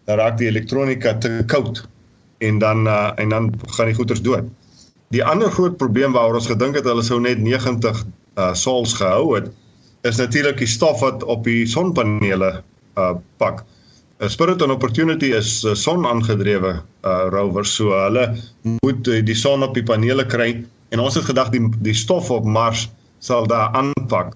dan 0.06 0.18
raak 0.22 0.38
die 0.38 0.48
elektronika 0.48 1.18
te 1.18 1.42
koud 1.48 1.82
en 2.38 2.60
dan 2.60 2.86
uh, 2.88 3.12
en 3.16 3.30
dan 3.30 3.54
gaan 3.68 3.90
die 3.90 3.98
goeders 3.98 4.22
dood. 4.22 4.46
Die 5.12 5.24
ander 5.24 5.52
groot 5.52 5.78
probleem 5.78 6.16
waaroor 6.16 6.40
ons 6.40 6.50
gedink 6.52 6.78
het 6.80 6.88
hulle 6.88 7.04
sou 7.04 7.20
net 7.20 7.42
90 7.44 8.04
uh, 8.40 8.54
sols 8.56 8.96
gehou 9.00 9.36
het, 9.36 9.52
is 10.08 10.18
natuurlik 10.18 10.62
die 10.64 10.70
stof 10.70 11.02
wat 11.04 11.24
op 11.24 11.44
die 11.46 11.66
sonpanele 11.68 12.54
uh, 12.98 13.14
pak. 13.38 13.66
Uh, 14.22 14.30
Spirit 14.32 14.62
and 14.64 14.72
Opportunity 14.72 15.34
is 15.36 15.62
uh, 15.66 15.76
son 15.76 16.08
aangedrewe 16.08 16.78
uh, 16.80 17.26
rover, 17.34 17.68
so 17.68 17.92
hulle 17.94 18.30
moet 18.82 19.08
uh, 19.12 19.20
die 19.26 19.38
son 19.38 19.68
op 19.68 19.76
die 19.78 19.86
panele 19.86 20.26
kry 20.26 20.56
En 20.92 21.00
ons 21.00 21.16
het 21.16 21.24
gedag 21.30 21.50
die 21.54 21.62
die 21.86 21.96
stof 21.96 22.30
op 22.36 22.46
Mars 22.46 22.90
sal 23.24 23.48
daar 23.48 23.72
aanpak 23.80 24.34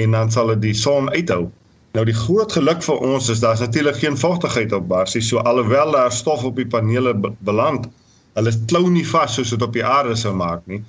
en 0.00 0.16
dan 0.16 0.30
sal 0.32 0.54
dit 0.54 0.62
die 0.62 0.74
son 0.74 1.10
uithou. 1.12 1.50
Nou 1.94 2.04
die 2.08 2.16
groot 2.16 2.52
geluk 2.52 2.80
vir 2.82 3.02
ons 3.04 3.28
is 3.30 3.42
daar's 3.44 3.60
natuurlik 3.60 3.98
geen 4.00 4.16
vochtigheid 4.18 4.72
op 4.72 4.88
Mars 4.88 5.14
nie. 5.14 5.22
So 5.22 5.44
alhoewel 5.44 5.92
daar 5.92 6.12
stof 6.12 6.44
op 6.44 6.56
die 6.56 6.66
panele 6.66 7.12
beland, 7.38 7.86
hulle 8.34 8.52
klou 8.70 8.88
nie 8.90 9.06
vas 9.06 9.34
soos 9.34 9.50
dit 9.54 9.62
op 9.62 9.72
die 9.72 9.84
aarde 9.84 10.16
sou 10.16 10.34
maak 10.34 10.66
nie. 10.66 10.82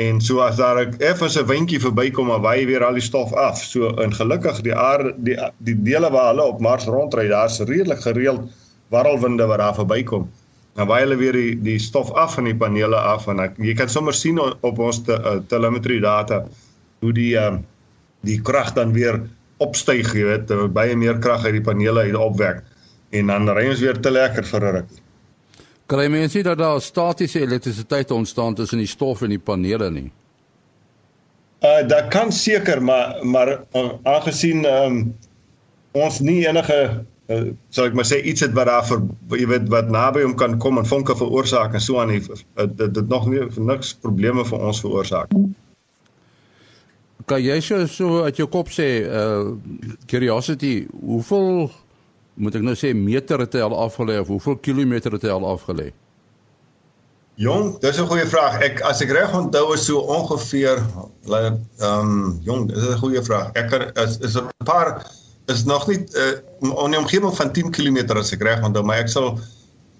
En 0.00 0.20
so 0.20 0.40
as 0.40 0.56
daar 0.56 0.80
effens 0.98 1.36
'n 1.36 1.46
windjie 1.46 1.80
verbykom, 1.80 2.28
dan 2.28 2.42
waai 2.42 2.66
weer 2.66 2.84
al 2.84 2.94
die 2.94 3.08
stof 3.10 3.32
af. 3.32 3.58
So 3.58 3.88
in 4.02 4.14
gelukkig 4.14 4.60
die 4.62 4.74
aarde 4.74 5.14
die 5.16 5.36
die 5.58 5.76
dele 5.82 6.10
waar 6.10 6.30
hulle 6.34 6.42
op 6.42 6.60
Mars 6.60 6.84
rondry, 6.84 7.28
daar's 7.28 7.60
redelik 7.60 8.00
gereeld 8.00 8.50
warrelwinde 8.88 9.46
wat 9.46 9.58
daar 9.58 9.74
verbykom 9.74 10.28
dan 10.80 10.88
waai 10.88 11.02
hulle 11.02 11.18
weer 11.20 11.36
die 11.36 11.54
die 11.64 11.78
stof 11.82 12.12
af 12.18 12.36
van 12.38 12.46
die 12.48 12.56
panele 12.56 12.96
af 12.96 13.26
en 13.30 13.42
ek, 13.42 13.58
jy 13.58 13.74
kan 13.78 13.90
sommer 13.90 14.16
sien 14.16 14.38
op 14.40 14.78
ons 14.78 15.02
te, 15.06 15.16
uh, 15.18 15.40
telemetry 15.50 15.98
data 16.02 16.44
hoe 17.04 17.12
die 17.16 17.34
uh, 17.38 17.56
die 18.26 18.38
krag 18.44 18.74
dan 18.76 18.92
weer 18.92 19.20
opstyg, 19.64 20.12
jy 20.16 20.24
weet, 20.24 20.50
baie 20.72 20.96
meer 20.96 21.18
krag 21.20 21.44
uit 21.44 21.56
die 21.58 21.64
panele 21.64 22.06
uit 22.08 22.16
opwek 22.16 22.62
en 23.16 23.32
dan 23.32 23.48
ry 23.56 23.66
ons 23.68 23.82
weer 23.84 23.98
te 24.00 24.12
lekker 24.12 24.46
vir 24.46 24.66
'n 24.68 24.74
ruk. 24.78 24.90
Kry 25.90 26.06
mense 26.06 26.36
sien 26.36 26.46
dat 26.46 26.58
daar 26.58 26.80
statiese 26.80 27.40
elektrisiteit 27.40 28.10
ontstaan 28.10 28.54
tussen 28.54 28.78
die 28.78 28.86
stof 28.86 29.24
en 29.26 29.32
die 29.34 29.42
panele 29.42 29.90
nie? 29.90 30.10
Uh 31.66 31.80
dit 31.88 32.08
kan 32.14 32.30
seker, 32.32 32.82
maar 32.82 33.18
maar 33.26 33.50
uh, 33.76 33.88
aangesien 34.02 34.64
um, 34.64 35.00
ons 35.92 36.20
nie 36.20 36.46
enige 36.46 36.76
uh, 37.26 37.40
sal 37.74 37.90
ek 37.90 37.98
maar 37.98 38.06
sê 38.08 38.20
iets 38.22 38.46
het 38.46 38.54
wat 38.56 38.70
daar 38.70 38.86
vir 38.86 39.02
jy 39.42 39.48
weet 39.50 39.66
wat 39.72 39.90
naby 39.90 40.22
hom 40.24 40.36
kan 40.38 40.56
kom 40.62 40.78
en 40.78 40.86
vonke 40.86 41.16
veroorsaak 41.18 41.74
en 41.74 41.82
so 41.84 41.98
aan 42.00 42.14
die 42.14 42.22
uh, 42.22 42.68
dit 42.68 42.94
dit 42.94 43.10
nog 43.10 43.26
nie 43.32 43.42
vir 43.50 43.66
niks 43.72 43.92
probleme 44.06 44.46
vir 44.46 44.66
ons 44.70 44.82
veroorsaak. 44.86 45.34
Kan 47.26 47.42
jy 47.42 47.58
so, 47.62 47.82
so 47.90 48.22
uit 48.30 48.38
jou 48.38 48.46
kop 48.48 48.70
sê 48.72 48.88
uh 49.04 49.58
curiosity 50.06 50.86
hoeveel 51.02 51.66
moet 52.40 52.56
ek 52.58 52.64
nou 52.64 52.76
sê 52.78 52.92
meter 52.96 53.42
het 53.44 53.54
hy 53.56 53.64
al 53.64 53.76
afgelê 53.86 54.18
of 54.20 54.30
hoeveel 54.32 54.56
kilometer 54.64 55.12
het 55.16 55.26
hy 55.28 55.32
al 55.34 55.46
afgelê? 55.48 55.90
Jong, 57.40 57.78
dis 57.80 57.96
'n 58.00 58.06
goeie 58.06 58.26
vraag. 58.26 58.60
Ek 58.60 58.80
as 58.84 59.00
ek 59.00 59.12
reg 59.16 59.32
onthou 59.32 59.72
is 59.72 59.84
so 59.84 60.00
ongeveer 60.00 60.82
ehm 61.28 61.56
um, 61.80 62.40
jong, 62.44 62.68
dis 62.68 62.84
'n 62.84 62.98
goeie 63.00 63.22
vraag. 63.24 63.52
Ek 63.56 63.70
kan 63.70 63.88
is 64.04 64.18
is 64.18 64.36
'n 64.36 64.48
paar 64.64 65.06
is 65.46 65.64
nog 65.64 65.86
nie 65.88 66.04
uh, 66.14 66.36
in 66.84 66.90
die 66.90 67.00
omgewing 67.00 67.34
van 67.36 67.52
10 67.52 67.70
km 67.70 68.18
as 68.18 68.32
ek 68.32 68.42
reg 68.42 68.60
onthou, 68.64 68.84
maar 68.84 69.00
ek 69.00 69.08
sal 69.08 69.38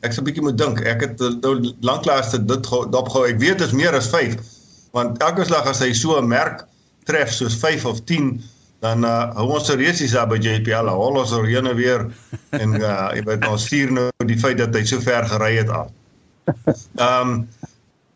ek 0.04 0.12
sal 0.12 0.24
bietjie 0.24 0.42
moet 0.42 0.58
dink. 0.58 0.80
Ek 0.80 1.00
het 1.00 1.18
nou 1.40 1.74
lanklaas 1.80 2.30
dit 2.30 2.46
dopgehou. 2.48 3.24
Ek 3.28 3.40
weet 3.40 3.58
dit 3.58 3.66
is 3.66 3.72
meer 3.76 3.96
as 3.96 4.08
5. 4.12 4.36
Want 4.92 5.18
elke 5.22 5.44
slag 5.44 5.66
as 5.66 5.80
hy 5.80 5.92
so 5.92 6.18
'n 6.20 6.28
merk 6.28 6.66
tref 7.04 7.32
soos 7.32 7.56
5 7.56 7.86
of 7.86 8.04
10 8.04 8.42
dan 8.80 9.04
uh, 9.04 9.28
hou 9.36 9.46
ons 9.56 9.66
se 9.68 9.76
resies 9.76 10.14
daar 10.16 10.28
by 10.30 10.38
JPL 10.40 10.88
al 10.88 11.20
ons 11.20 11.32
heen 11.44 11.68
en 11.68 11.76
weer 11.76 12.06
en 12.56 12.76
uh, 12.80 13.08
jy 13.16 13.24
weet 13.28 13.48
ons 13.48 13.66
vier 13.68 13.92
nou 13.92 14.08
die 14.28 14.38
feit 14.40 14.60
dat 14.60 14.76
hy 14.76 14.84
so 14.88 15.02
ver 15.04 15.28
gery 15.28 15.56
het 15.60 15.72
af. 15.72 15.90
Ehm 16.98 17.34
um, 17.34 17.34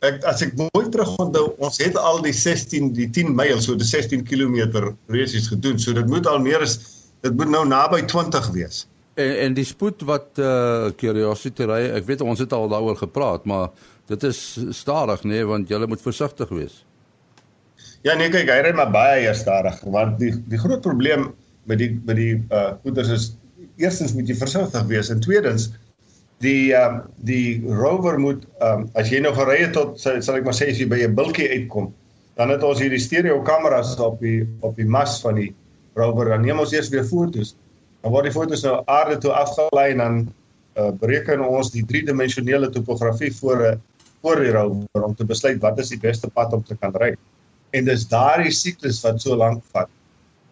ek 0.04 0.18
as 0.28 0.42
ek 0.44 0.50
mooi 0.58 0.88
terug 0.92 1.14
onthou, 1.22 1.54
ons 1.64 1.78
het 1.80 1.96
al 1.96 2.18
die 2.24 2.34
16 2.36 2.90
die 2.96 3.06
10 3.08 3.30
myl, 3.36 3.56
so 3.64 3.76
die 3.80 3.86
16 3.88 4.26
km 4.28 4.90
resies 5.08 5.48
gedoen. 5.48 5.78
So 5.80 5.96
dit 5.96 6.10
moet 6.12 6.28
al 6.28 6.42
meer 6.44 6.64
as 6.64 6.76
dit 7.24 7.32
moet 7.32 7.48
nou 7.48 7.62
naby 7.64 8.02
20 8.12 8.50
wees. 8.56 8.82
En 9.16 9.32
en 9.46 9.56
die 9.56 9.64
spoed 9.64 10.04
wat 10.08 10.36
eh 10.36 10.44
uh, 10.44 10.92
Curiosity 11.00 11.64
ry, 11.70 11.80
ek 11.96 12.08
weet 12.08 12.20
ons 12.20 12.42
het 12.42 12.52
al 12.52 12.68
daaroor 12.68 12.98
gepraat, 13.00 13.44
maar 13.48 13.70
dit 14.12 14.22
is 14.28 14.40
stadig 14.76 15.24
nê, 15.24 15.38
nee, 15.38 15.46
want 15.48 15.68
jy 15.72 15.80
moet 15.88 16.02
versigtig 16.02 16.52
wees. 16.52 16.82
Ja 18.04 18.14
nee, 18.20 18.28
kyk, 18.28 18.50
hy 18.52 18.60
ry 18.66 18.74
maar 18.76 18.92
baie 18.92 19.32
stadig, 19.32 19.78
want 19.88 20.18
die 20.20 20.34
die 20.52 20.60
groot 20.60 20.82
probleem 20.84 21.30
met 21.64 21.80
die 21.80 21.94
met 22.04 22.18
die 22.20 22.34
uh, 22.52 22.76
goeders 22.82 23.08
is 23.14 23.30
eerstens 23.80 24.12
moet 24.12 24.28
jy 24.28 24.36
versigtig 24.36 24.84
wees 24.90 25.08
en 25.10 25.22
tweedens 25.24 25.70
die 26.44 26.74
um, 26.76 27.00
die 27.24 27.62
rover 27.64 28.18
moet 28.20 28.44
um, 28.60 28.84
as 29.00 29.08
jy 29.08 29.22
nou 29.24 29.32
gery 29.36 29.62
het 29.62 29.72
tot 29.76 29.96
sal, 30.00 30.20
sal 30.22 30.36
ek 30.36 30.44
maar 30.44 30.56
sê 30.56 30.68
as 30.70 30.80
jy 30.82 30.88
by 30.90 31.00
'n 31.06 31.16
bultjie 31.16 31.48
uitkom, 31.48 31.92
dan 32.36 32.52
het 32.52 32.62
ons 32.66 32.80
hierdie 32.82 33.00
stereo 33.00 33.40
kameras 33.46 33.94
op 33.98 34.20
die 34.20 34.44
op 34.60 34.76
die 34.76 34.86
mas 34.86 35.20
van 35.22 35.40
die 35.40 35.50
rover. 35.96 36.28
Dan 36.34 36.42
neem 36.42 36.60
ons 36.60 36.72
eers 36.74 36.90
weer 36.90 37.06
fotos. 37.06 37.54
Dan 38.02 38.12
word 38.12 38.28
die 38.28 38.34
fotos 38.34 38.64
nou 38.66 38.82
aarde 38.90 39.18
toe 39.22 39.32
afgelei 39.32 39.92
en 39.94 40.02
dan 40.02 40.16
uh, 40.76 40.90
bereken 41.00 41.40
ons 41.40 41.70
die 41.72 41.84
driedimensionele 41.86 42.70
topografie 42.70 43.32
voor 43.40 43.64
'n 43.72 43.80
voor 44.24 44.40
die 44.40 44.52
rover 44.52 45.04
om 45.04 45.14
te 45.14 45.24
besluit 45.24 45.60
wat 45.60 45.78
is 45.78 45.88
die 45.88 46.00
beste 46.00 46.28
pad 46.28 46.52
om 46.52 46.64
te 46.64 46.76
kan 46.76 46.92
ry. 46.96 47.14
En 47.74 47.88
dis 47.88 48.06
daardie 48.08 48.54
siklus 48.54 49.02
wat 49.04 49.20
so 49.22 49.36
lank 49.36 49.64
vat 49.74 49.90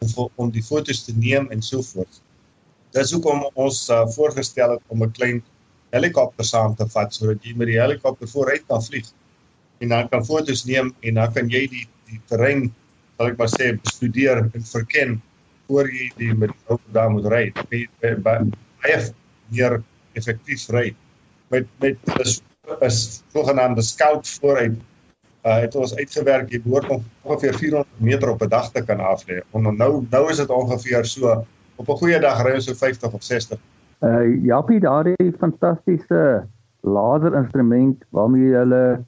om 0.03 0.29
om 0.43 0.51
die 0.51 0.65
fotos 0.67 1.05
te 1.07 1.15
neem 1.15 1.49
en 1.55 1.63
so 1.63 1.83
voort. 1.93 2.21
Dis 2.93 3.13
hoekom 3.15 3.45
ons 3.55 3.79
uh, 3.91 4.03
voorgestel 4.17 4.75
het 4.75 4.83
om 4.93 5.05
'n 5.07 5.13
klein 5.19 5.43
helikopter 5.95 6.45
saam 6.45 6.75
te 6.77 6.87
vat 6.95 7.15
sodat 7.15 7.45
jy 7.45 7.55
met 7.57 7.71
die 7.71 7.81
helikopter 7.81 8.29
vooruit 8.29 8.65
kan 8.69 8.83
vlieg 8.83 9.09
en 9.81 9.89
dan 9.89 10.09
kan 10.09 10.25
fotos 10.25 10.65
neem 10.65 10.93
en 11.03 11.21
dan 11.21 11.33
kan 11.33 11.51
jy 11.51 11.67
die 11.71 11.87
die 12.11 12.21
terrein 12.29 12.69
sal 13.17 13.31
ek 13.31 13.39
maar 13.39 13.51
sê 13.53 13.73
bestudeer 13.79 14.43
en 14.43 14.65
verken 14.73 15.21
voor 15.69 15.89
jy 15.89 16.09
die 16.19 16.35
met 16.35 16.51
die 16.53 16.69
auto 16.69 16.95
daar 16.97 17.11
moet 17.11 17.27
ry. 17.33 17.45
Baie 18.27 18.99
meer 19.53 19.83
effektief 20.19 20.69
ry. 20.75 20.95
Met 21.51 21.69
met 21.81 21.99
is 22.25 22.41
is 22.81 23.23
sogenaamde 23.33 23.83
scout 23.83 24.29
vooruit 24.41 24.77
uh 25.45 25.59
het 25.61 25.75
ons 25.75 25.97
uitgewerk 25.97 26.51
jy 26.51 26.63
behoort 26.63 26.91
ongeveer 27.23 27.55
400 27.55 27.89
meter 27.99 28.31
op 28.31 28.43
'n 28.43 28.49
dag 28.49 28.71
te 28.71 28.85
kan 28.85 28.99
aflê. 28.99 29.43
En 29.53 29.77
nou 29.77 30.07
nou 30.11 30.31
is 30.31 30.37
dit 30.37 30.51
ongeveer 30.51 31.05
so 31.05 31.45
op 31.77 31.89
'n 31.89 31.97
goeie 31.97 32.21
dag 32.21 32.43
ry 32.43 32.55
ons 32.55 32.65
so 32.65 32.75
50 32.75 33.13
of 33.13 33.23
60 33.23 33.59
Uh 34.03 34.45
Japie 34.45 34.81
daardie 34.83 35.33
fantastiese 35.39 36.43
laser 36.81 37.35
instrument 37.39 38.05
waarmee 38.11 38.55
hulle 38.55 39.05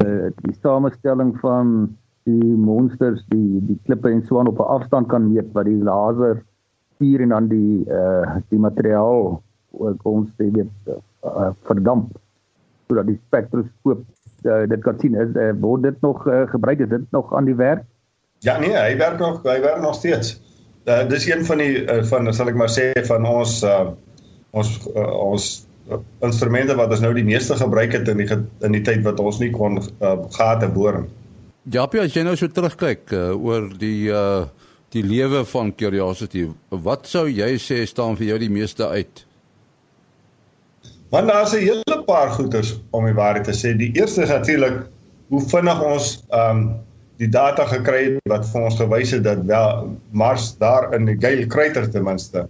uh 0.00 0.28
die 0.44 0.56
samestelling 0.60 1.32
van 1.40 1.96
die 2.28 2.52
monsters, 2.56 3.24
die 3.32 3.60
die 3.68 3.78
klippe 3.84 4.10
en 4.10 4.20
so 4.26 4.38
aan 4.38 4.50
op 4.52 4.60
'n 4.60 4.72
afstand 4.76 5.08
kan 5.08 5.32
meet 5.32 5.48
wat 5.52 5.64
die 5.64 5.80
laser 5.80 6.42
stuur 6.94 7.20
en 7.20 7.28
dan 7.28 7.48
die 7.48 7.84
uh 7.88 8.36
die 8.48 8.58
materiaal 8.58 9.42
kom 10.02 10.28
sê 10.36 10.50
dit 10.52 10.70
uh, 11.24 11.50
verdamp 11.62 12.12
sodat 12.86 13.06
die 13.06 13.20
spektroskoop 13.26 14.04
uh, 14.44 14.62
dit 14.68 14.80
kan 14.84 14.98
sien 15.00 15.16
is 15.18 15.34
uh, 15.34 15.50
word 15.60 15.82
dit 15.82 16.00
nog 16.00 16.26
uh, 16.28 16.44
gebruik 16.52 16.84
is 16.84 16.88
dit 16.88 17.10
nog 17.16 17.34
aan 17.34 17.48
die 17.50 17.58
werk 17.58 17.84
Ja 18.44 18.58
nee, 18.60 18.74
hy 18.76 18.96
werk 19.00 19.18
nog 19.18 19.42
hy 19.46 19.60
werk 19.64 19.80
nog 19.80 19.94
steeds. 19.96 20.36
Uh, 20.84 21.06
dis 21.08 21.24
een 21.30 21.44
van 21.48 21.62
die 21.62 21.84
uh, 21.84 22.02
van 22.04 22.28
sal 22.36 22.50
ek 22.52 22.58
maar 22.60 22.72
sê 22.72 22.90
van 23.08 23.24
ons 23.28 23.62
uh 23.64 23.86
ons 24.54 24.74
uh, 24.92 25.12
ons 25.18 25.46
instrumente 26.24 26.76
wat 26.76 26.92
ons 26.92 27.00
nou 27.02 27.12
die 27.16 27.24
meeste 27.24 27.56
gebruik 27.56 27.96
het 27.96 28.08
in 28.12 28.20
die 28.20 28.28
in 28.36 28.76
die 28.76 28.82
tyd 28.84 29.00
wat 29.06 29.20
ons 29.20 29.40
nie 29.40 29.50
kon 29.54 29.80
uh, 29.80 30.12
gate 30.36 30.68
boor 30.76 31.00
nie. 31.00 31.10
Ja, 31.72 31.86
as 31.88 32.12
jy 32.12 32.26
nou 32.26 32.36
so 32.36 32.52
terugkyk 32.52 33.16
uh, 33.16 33.32
oor 33.32 33.70
die 33.80 34.12
uh 34.12 34.44
die 34.94 35.02
lewe 35.02 35.40
van 35.50 35.72
Curiosity, 35.74 36.44
wat 36.70 37.08
sou 37.10 37.24
jy 37.26 37.56
sê 37.58 37.80
staan 37.90 38.14
vir 38.14 38.28
jou 38.28 38.36
die 38.44 38.52
meeste 38.52 38.86
uit? 38.86 39.23
Want 41.14 41.30
daar's 41.30 41.54
'n 41.54 41.62
hele 41.62 42.02
paar 42.06 42.30
goeters 42.34 42.74
om 42.90 43.06
die 43.06 43.14
waarheid 43.14 43.46
te 43.46 43.54
sê. 43.54 43.76
Die 43.78 43.92
eerste 43.94 44.22
is 44.22 44.34
natuurlik 44.34 44.82
hoe 45.28 45.40
vinnig 45.40 45.82
ons 45.82 46.24
um 46.34 46.66
die 47.22 47.28
data 47.30 47.64
gekry 47.70 48.02
het 48.04 48.28
wat 48.32 48.46
vir 48.50 48.66
ons 48.66 48.76
gewys 48.80 49.10
het 49.14 49.24
dat 49.24 49.44
wel 49.46 49.96
Mars 50.10 50.56
daar 50.58 50.90
in 50.94 51.06
die 51.06 51.16
Gale 51.20 51.46
krater 51.46 51.90
ten 51.90 52.02
minste 52.04 52.48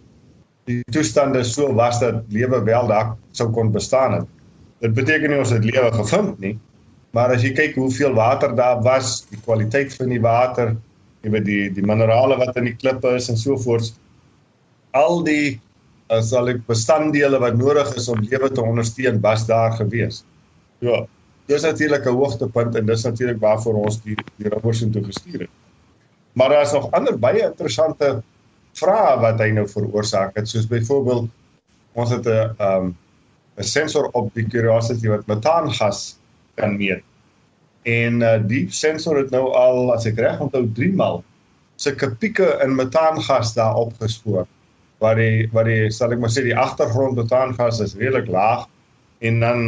die 0.68 0.81
toestande 0.92 1.44
so 1.44 1.72
was 1.77 2.00
dat 2.00 2.22
lewe 2.33 2.62
wel 2.64 2.88
daar 2.88 3.14
sou 3.37 3.50
kon 3.53 3.72
bestaan 3.72 4.18
het. 4.18 4.29
Dit 4.81 4.94
beteken 4.96 5.31
nie 5.31 5.40
ons 5.40 5.53
het 5.53 5.64
lewe 5.64 5.90
gevind 5.92 6.38
nie, 6.40 6.55
maar 7.16 7.33
as 7.35 7.44
jy 7.44 7.53
kyk 7.57 7.77
hoeveel 7.79 8.14
water 8.16 8.55
daar 8.57 8.81
was, 8.85 9.22
die 9.31 9.40
kwaliteit 9.44 9.94
van 9.94 10.12
die 10.12 10.20
water, 10.20 10.74
jy 11.24 11.35
weet 11.37 11.46
die 11.48 11.62
die 11.77 11.85
minerale 11.85 12.38
wat 12.40 12.57
in 12.61 12.68
die 12.70 12.77
klippe 12.77 13.14
is 13.18 13.29
en 13.33 13.38
so 13.40 13.57
voort, 13.61 13.92
al 14.96 15.22
die 15.27 15.61
as 16.12 16.32
al 16.36 16.50
die 16.50 16.58
bestanddele 16.68 17.38
wat 17.40 17.56
nodig 17.56 17.94
is 17.96 18.08
om 18.12 18.20
lewe 18.20 18.50
te 18.52 18.62
ondersteun 18.62 19.20
was 19.24 19.46
daar 19.46 19.72
gewees. 19.78 20.24
Ja, 20.84 21.06
dis 21.48 21.62
natuurlik 21.62 22.06
'n 22.06 22.16
hoogtepunt 22.16 22.74
en 22.74 22.86
dis 22.86 23.04
natuurlik 23.04 23.40
waarvoor 23.40 23.74
ons 23.74 24.02
die 24.02 24.16
die 24.36 24.48
rapport 24.48 24.76
so 24.76 24.90
toe 24.90 25.04
gestuur 25.04 25.40
het. 25.40 25.50
Maar 26.32 26.48
daar 26.48 26.62
is 26.62 26.72
nog 26.72 26.90
ander 26.90 27.18
baie 27.18 27.42
interessante 27.42 28.22
vrae 28.72 29.20
wat 29.20 29.38
hy 29.38 29.50
nou 29.50 29.68
veroorsaak 29.68 30.36
het 30.36 30.48
soos 30.48 30.66
byvoorbeeld 30.66 31.28
ons 31.94 32.10
het 32.10 32.26
'n 32.26 32.54
um 32.58 32.96
'n 33.56 33.62
sensor 33.62 34.08
op 34.12 34.34
die 34.34 34.46
Curiosity 34.46 35.08
wat 35.08 35.26
metaangas 35.26 36.18
kan 36.54 36.76
meet. 36.76 37.02
En 37.82 38.20
uh, 38.20 38.40
die 38.46 38.66
sensor 38.70 39.16
het 39.16 39.30
nou 39.30 39.52
al 39.52 39.92
as 39.92 40.06
ek 40.06 40.18
reg 40.18 40.40
onthou 40.40 40.66
3 40.72 40.92
maal 40.92 41.24
sulke 41.76 42.10
pieke 42.16 42.60
in 42.62 42.74
metaangas 42.74 43.54
daar 43.54 43.74
opgespoor 43.74 44.46
waar 45.04 45.20
die 45.20 45.48
waar 45.52 45.68
die 45.68 45.90
sal 45.92 46.12
ek 46.14 46.22
maar 46.22 46.32
sê 46.32 46.44
die 46.46 46.56
agtergrond 46.66 47.18
metaangas 47.20 47.80
is 47.84 47.96
redelik 48.00 48.30
laag 48.32 48.66
en 49.28 49.40
dan 49.44 49.64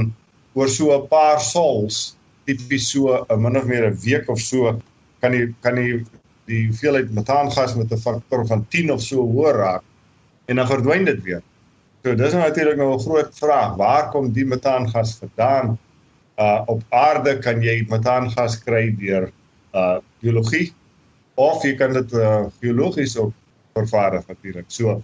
oor 0.57 0.69
so 0.73 0.93
'n 0.97 1.09
paar 1.13 1.41
sols 1.41 2.17
tipies 2.47 2.91
so 2.93 3.25
'n 3.31 3.43
min 3.43 3.59
of 3.61 3.67
meer 3.67 3.85
'n 3.91 3.99
week 4.05 4.31
of 4.33 4.41
so 4.41 4.79
kan 5.21 5.33
die 5.33 5.55
kan 5.63 5.75
die 5.75 6.05
die 6.47 6.67
hoeveelheid 6.69 7.11
metaangas 7.11 7.75
met 7.75 7.93
'n 7.93 7.99
faktor 8.07 8.47
van 8.47 8.67
10 8.71 8.93
of 8.93 9.03
so 9.03 9.27
hoër 9.35 9.57
raak 9.65 9.85
en 10.47 10.57
dan 10.57 10.67
verdwyn 10.67 11.05
dit 11.05 11.23
weer. 11.23 11.43
So 12.05 12.15
dis 12.15 12.33
nou 12.33 12.43
natuurlik 12.43 12.77
nou 12.77 12.95
'n 12.95 13.03
groot 13.03 13.35
vraag, 13.35 13.77
waar 13.77 14.11
kom 14.11 14.33
die 14.33 14.47
metaangas 14.47 15.19
vandaan? 15.19 15.79
Uh 16.39 16.63
op 16.67 16.83
aarde 16.89 17.39
kan 17.39 17.63
jy 17.63 17.87
metaangas 17.89 18.63
kry 18.63 18.95
deur 18.99 19.33
uh 19.75 19.99
biologie 20.21 20.73
of 21.35 21.65
jy 21.65 21.75
kan 21.75 21.93
dit 21.93 22.13
uh 22.13 22.47
geologies 22.61 23.17
op 23.17 23.33
vervaardig 23.75 24.27
natuurlik. 24.29 24.65
So 24.69 25.03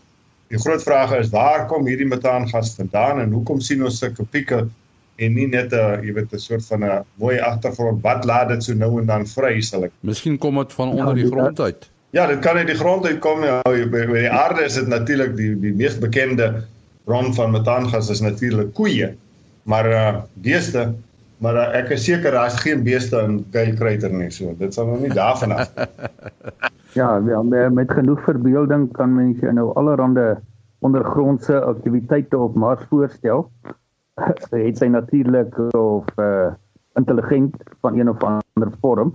die 0.52 0.60
groot 0.60 0.82
vraag 0.84 1.14
is 1.16 1.30
waar 1.32 1.66
kom 1.70 1.86
hierdie 1.88 2.08
metaangas 2.08 2.74
vandaan 2.76 3.22
en 3.22 3.32
hoekom 3.32 3.60
sien 3.64 3.84
ons 3.88 3.98
sulke 4.02 4.26
pieke 4.34 4.66
en 5.22 5.34
nie 5.36 5.46
net 5.48 5.72
'n 5.72 6.04
jy 6.04 6.12
weet 6.12 6.32
'n 6.32 6.38
soort 6.38 6.64
van 6.66 6.84
'n 6.84 7.04
mooi 7.16 7.38
agtergrond 7.38 8.02
wat 8.02 8.24
laat 8.24 8.48
dit 8.48 8.64
so 8.64 8.74
nou 8.74 9.00
en 9.00 9.06
dan 9.06 9.26
vry 9.26 9.60
sal 9.60 9.84
ek. 9.84 9.92
Miskien 10.00 10.38
kom 10.38 10.56
dit 10.56 10.72
van 10.72 10.88
onder 10.90 11.14
die 11.14 11.26
grond 11.26 11.60
uit. 11.60 11.90
Ja, 12.10 12.26
dit 12.26 12.38
kan 12.40 12.56
uit 12.56 12.66
die 12.66 12.76
grond 12.76 13.06
uit 13.06 13.18
kom 13.18 13.44
ja, 13.44 13.62
by, 13.64 13.86
by 14.06 14.20
die 14.28 14.30
aarde 14.30 14.64
is 14.64 14.74
dit 14.74 14.88
natuurlik 14.88 15.36
die 15.36 15.54
die 15.60 15.72
mees 15.72 15.98
bekende 15.98 16.64
bron 17.04 17.34
van 17.34 17.50
metaangas 17.50 18.10
is 18.10 18.20
natuurlik 18.20 18.74
koeie. 18.74 19.14
Maar 19.62 19.86
uh 19.86 20.20
beeste, 20.34 20.92
maar 21.38 21.54
uh, 21.54 21.78
ek 21.78 21.90
is 21.90 22.04
seker 22.04 22.30
daar's 22.30 22.60
geen 22.60 22.82
beeste 22.82 23.16
in 23.16 23.46
Gale 23.52 23.74
Crater 23.74 24.12
nie, 24.12 24.30
so 24.30 24.54
dit 24.58 24.74
sal 24.74 24.86
nou 24.86 25.00
nie 25.00 25.14
daarvan 25.14 25.52
af. 25.52 25.70
ja, 26.94 27.22
ja, 27.26 27.68
met 27.70 27.92
genoeg 27.92 28.20
verbeelding 28.24 28.92
kan 28.92 29.14
mens 29.14 29.40
nou 29.40 29.74
allerlei 29.74 30.36
ondergrondse 30.82 31.60
aktiwiteite 31.60 32.38
op 32.38 32.54
Mars 32.54 32.82
voorstel 32.90 33.50
het 34.50 34.78
sy 34.78 34.90
natuurlik 34.90 35.58
of 35.74 36.04
uh 36.20 36.52
intelligent 36.94 37.56
van 37.80 37.98
een 37.98 38.08
of 38.08 38.20
ander 38.20 38.72
vorm. 38.80 39.12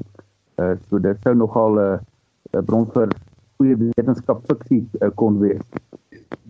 Uh 0.58 0.74
so 0.90 1.00
dit 1.00 1.18
sou 1.22 1.36
nogal 1.36 1.78
'n 1.78 2.00
uh, 2.58 2.64
bron 2.66 2.88
vir 2.94 3.12
goeie 3.58 3.76
wetenskap 3.78 4.42
fiksie 4.50 4.82
uh, 5.02 5.10
kon 5.16 5.40
wees. 5.40 5.62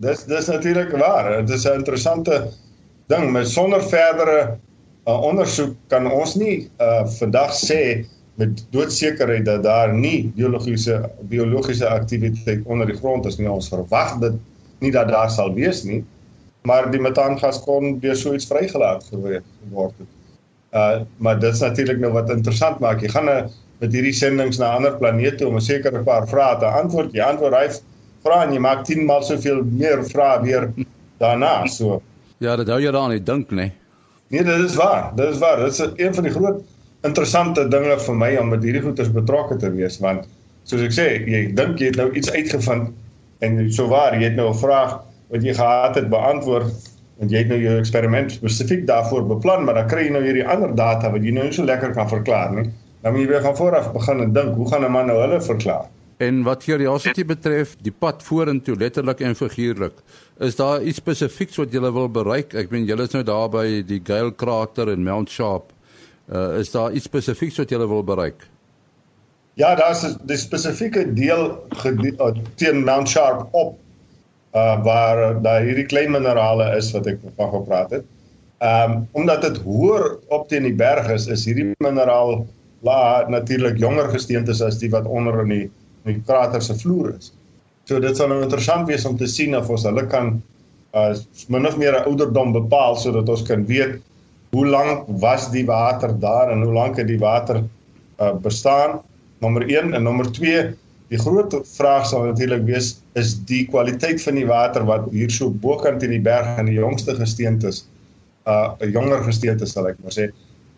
Dis 0.00 0.24
dis 0.24 0.48
natuurlik 0.48 0.96
waar. 0.96 1.44
Dit 1.44 1.50
is 1.50 1.66
'n 1.68 1.78
interessante 1.82 2.48
ding 3.06 3.32
met 3.32 3.48
sonder 3.48 3.82
verdere 3.82 4.56
uh, 5.06 5.22
ondersoek 5.22 5.76
kan 5.88 6.10
ons 6.10 6.34
nie 6.34 6.70
uh, 6.80 7.04
vandag 7.06 7.52
sê 7.52 8.06
met 8.38 8.60
doodsekerheid 8.70 9.44
dat 9.44 9.62
daar 9.62 9.92
nie 9.94 10.30
biologiese 10.36 11.00
biologiese 11.30 11.88
aktiwiteit 11.88 12.60
onder 12.64 12.86
die 12.86 12.96
grond 12.96 13.26
is 13.26 13.38
nie. 13.38 13.48
Ons 13.50 13.70
verwag 13.72 14.14
dit 14.22 14.36
nie 14.78 14.92
dat 14.94 15.10
daar 15.10 15.30
sal 15.30 15.50
wees 15.56 15.82
nie, 15.82 16.04
maar 16.62 16.86
die 16.92 17.02
metaangas 17.02 17.58
kon 17.64 17.98
deur 18.02 18.16
so 18.16 18.36
iets 18.36 18.46
vrygelaat 18.46 19.08
geword 19.10 19.96
het. 19.98 20.12
Uh 20.70 21.00
maar 21.18 21.40
dit 21.40 21.50
is 21.52 21.64
natuurlik 21.64 21.98
nou 21.98 22.12
wat 22.14 22.30
interessant 22.30 22.78
maak. 22.84 23.02
Jy 23.02 23.10
gaan 23.16 23.26
nou 23.26 23.40
met 23.82 23.92
hierdie 23.92 24.14
sendinge 24.14 24.58
na 24.62 24.70
ander 24.76 24.94
planete 25.02 25.46
om 25.46 25.58
'n 25.58 25.66
sekere 25.70 26.02
paar 26.06 26.28
vrae 26.28 26.58
te 26.58 26.70
antwoord. 26.82 27.12
Jy 27.12 27.22
antwoord 27.22 27.54
hy 27.54 27.68
vra 28.22 28.44
en 28.44 28.52
jy 28.52 28.62
maak 28.62 28.84
10 28.84 29.04
maal 29.04 29.22
soveel 29.22 29.64
meer 29.64 30.04
vrae 30.04 30.42
weer 30.42 30.70
daarna. 31.18 31.66
So 31.66 32.02
Ja, 32.38 32.56
dit 32.56 32.68
hou 32.68 32.80
jou 32.80 32.92
daaraan 32.92 33.24
dink 33.24 33.50
nê. 33.50 33.72
Nee, 34.28 34.44
dit 34.44 34.64
is 34.64 34.74
waar. 34.74 35.10
Dit 35.16 35.34
is 35.34 35.38
waar. 35.38 35.56
Dit 35.56 35.72
is 35.72 35.80
een 35.96 36.14
van 36.14 36.24
die 36.24 36.32
groot 36.32 36.62
interessante 37.04 37.68
dinge 37.68 37.98
vir 38.06 38.14
my 38.14 38.36
om 38.36 38.48
met 38.48 38.62
hierdie 38.62 38.82
goeters 38.82 39.12
betrokke 39.14 39.56
te 39.56 39.70
wees 39.70 39.98
want 40.02 40.26
soos 40.64 40.82
ek 40.82 40.92
sê, 40.92 41.06
jy 41.26 41.52
dink 41.56 41.78
jy 41.80 41.92
het 41.92 41.96
nou 41.96 42.10
iets 42.12 42.30
uitgevind 42.30 42.90
en 43.46 43.60
so 43.72 43.86
waar 43.88 44.16
jy 44.18 44.24
het 44.28 44.36
nou 44.36 44.50
'n 44.50 44.58
vraag 44.58 44.98
wat 45.30 45.42
jy 45.42 45.54
gehad 45.54 45.94
het 45.94 46.08
beantwoord 46.10 46.72
want 47.18 47.32
jy 47.34 47.42
het 47.42 47.50
nou 47.50 47.58
jou 47.58 47.76
eksperiment 47.80 48.32
spesifiek 48.32 48.86
daarvoor 48.86 49.26
beplan, 49.26 49.64
maar 49.66 49.74
dan 49.74 49.88
kry 49.90 50.06
jy 50.06 50.12
nou 50.14 50.22
hierdie 50.22 50.46
ander 50.46 50.74
data 50.78 51.10
wat 51.10 51.24
jy 51.26 51.32
nou 51.34 51.48
nie 51.48 51.54
so 51.54 51.66
lekker 51.66 51.94
kan 51.96 52.08
verklaar 52.10 52.52
nie. 52.54 52.68
Dan 53.02 53.14
moet 53.14 53.24
jy 53.24 53.28
weer 53.32 53.42
van 53.42 53.56
voor 53.58 53.76
af 53.78 53.92
begin 53.94 54.22
en 54.22 54.32
dink, 54.32 54.54
hoe 54.54 54.68
gaan 54.70 54.84
'n 54.84 54.92
man 54.92 55.06
nou 55.06 55.18
hulle 55.20 55.40
verklaar? 55.40 55.88
En 56.18 56.42
wat 56.42 56.64
curiosity 56.64 57.24
betref, 57.24 57.76
die 57.82 57.92
pad 57.92 58.22
vorentoe 58.22 58.76
letterlik 58.76 59.20
en 59.20 59.34
figuurlik, 59.34 59.92
is 60.38 60.56
daar 60.56 60.82
iets 60.82 60.98
spesifieks 60.98 61.56
wat 61.56 61.72
jy 61.72 61.80
wil 61.80 62.08
bereik? 62.08 62.54
Ek 62.54 62.70
meen 62.70 62.86
julle 62.86 63.02
is 63.02 63.12
nou 63.14 63.22
daar 63.22 63.48
by 63.48 63.82
die 63.86 64.00
Gale 64.04 64.34
krater 64.34 64.88
en 64.88 65.02
Mount 65.02 65.30
Sharp. 65.30 65.72
Uh, 66.28 66.58
is 66.58 66.70
daar 66.70 66.92
iets 66.92 67.08
spesifieks 67.08 67.56
wat 67.56 67.70
jy 67.70 67.78
wil 67.78 68.04
bereik? 68.04 68.46
Ja, 69.56 69.74
daar's 69.74 70.04
'n 70.04 70.36
spesifieke 70.36 71.12
deel 71.12 71.66
uh, 71.84 72.32
teen 72.54 72.84
Mount 72.84 73.08
Sharp 73.08 73.48
op 73.50 73.78
uh 74.54 74.82
waar 74.84 75.42
daar 75.42 75.62
hierdie 75.62 75.86
klein 75.86 76.10
minerale 76.10 76.76
is 76.76 76.90
wat 76.92 77.06
ek 77.06 77.18
van 77.36 77.50
gepraat 77.50 77.90
het. 77.90 78.04
Ehm 78.58 78.92
um, 78.92 79.08
omdat 79.12 79.42
dit 79.42 79.56
hoër 79.56 80.18
op 80.28 80.48
teen 80.48 80.62
die 80.62 80.74
berg 80.74 81.08
is, 81.10 81.26
is 81.26 81.44
hierdie 81.44 81.74
mineraal 81.78 82.46
la 82.82 83.28
natuurlik 83.28 83.78
jonger 83.78 84.08
gesteentes 84.08 84.62
as 84.62 84.78
die 84.78 84.90
wat 84.90 85.06
onder 85.06 85.40
in 85.40 85.48
die, 85.48 85.66
in 86.04 86.12
die 86.12 86.22
krater 86.26 86.62
se 86.62 86.74
vloer 86.74 87.14
is. 87.18 87.32
So 87.84 88.00
dit 88.00 88.16
sal 88.16 88.28
nou 88.28 88.42
interessant 88.42 88.88
wees 88.88 89.04
om 89.04 89.16
te 89.16 89.26
sien 89.26 89.56
of 89.56 89.68
ons 89.68 89.86
hulle 89.88 90.06
kan 90.06 90.42
uh 90.94 91.14
min 91.48 91.66
of 91.66 91.76
meer 91.76 91.98
'n 91.98 92.06
ouderdom 92.08 92.52
bepaal 92.52 92.96
sodat 92.96 93.28
ons 93.28 93.42
kan 93.42 93.66
weet 93.66 94.00
hoe 94.50 94.66
lank 94.66 95.08
was 95.20 95.50
die 95.50 95.64
water 95.66 96.14
daar 96.18 96.50
en 96.50 96.62
hoe 96.62 96.72
lank 96.72 96.96
het 96.96 97.08
die 97.08 97.20
water 97.20 97.62
uh, 98.20 98.34
bestaan? 98.42 99.00
Nommer 99.40 99.66
1 99.68 99.94
en 99.94 100.02
nommer 100.02 100.32
2, 100.32 100.74
die 101.08 101.18
groot 101.18 101.54
vraag 101.76 102.06
sal 102.06 102.26
natuurlik 102.28 102.64
wees 102.68 102.98
is 103.18 103.36
die 103.48 103.64
kwaliteit 103.68 104.20
van 104.22 104.36
die 104.36 104.48
water 104.48 104.84
wat 104.88 105.06
hier 105.12 105.30
so 105.32 105.50
bokant 105.50 106.04
in 106.04 106.12
die 106.12 106.24
berg 106.24 106.58
in 106.60 106.68
die 106.68 106.76
jongste 106.76 107.14
gesteentes 107.16 107.86
uh 108.48 108.74
'n 108.80 108.92
jonger 108.92 109.24
gesteente 109.24 109.66
sal 109.66 109.88
ek 109.88 109.96
maar 110.02 110.12
sê 110.12 110.28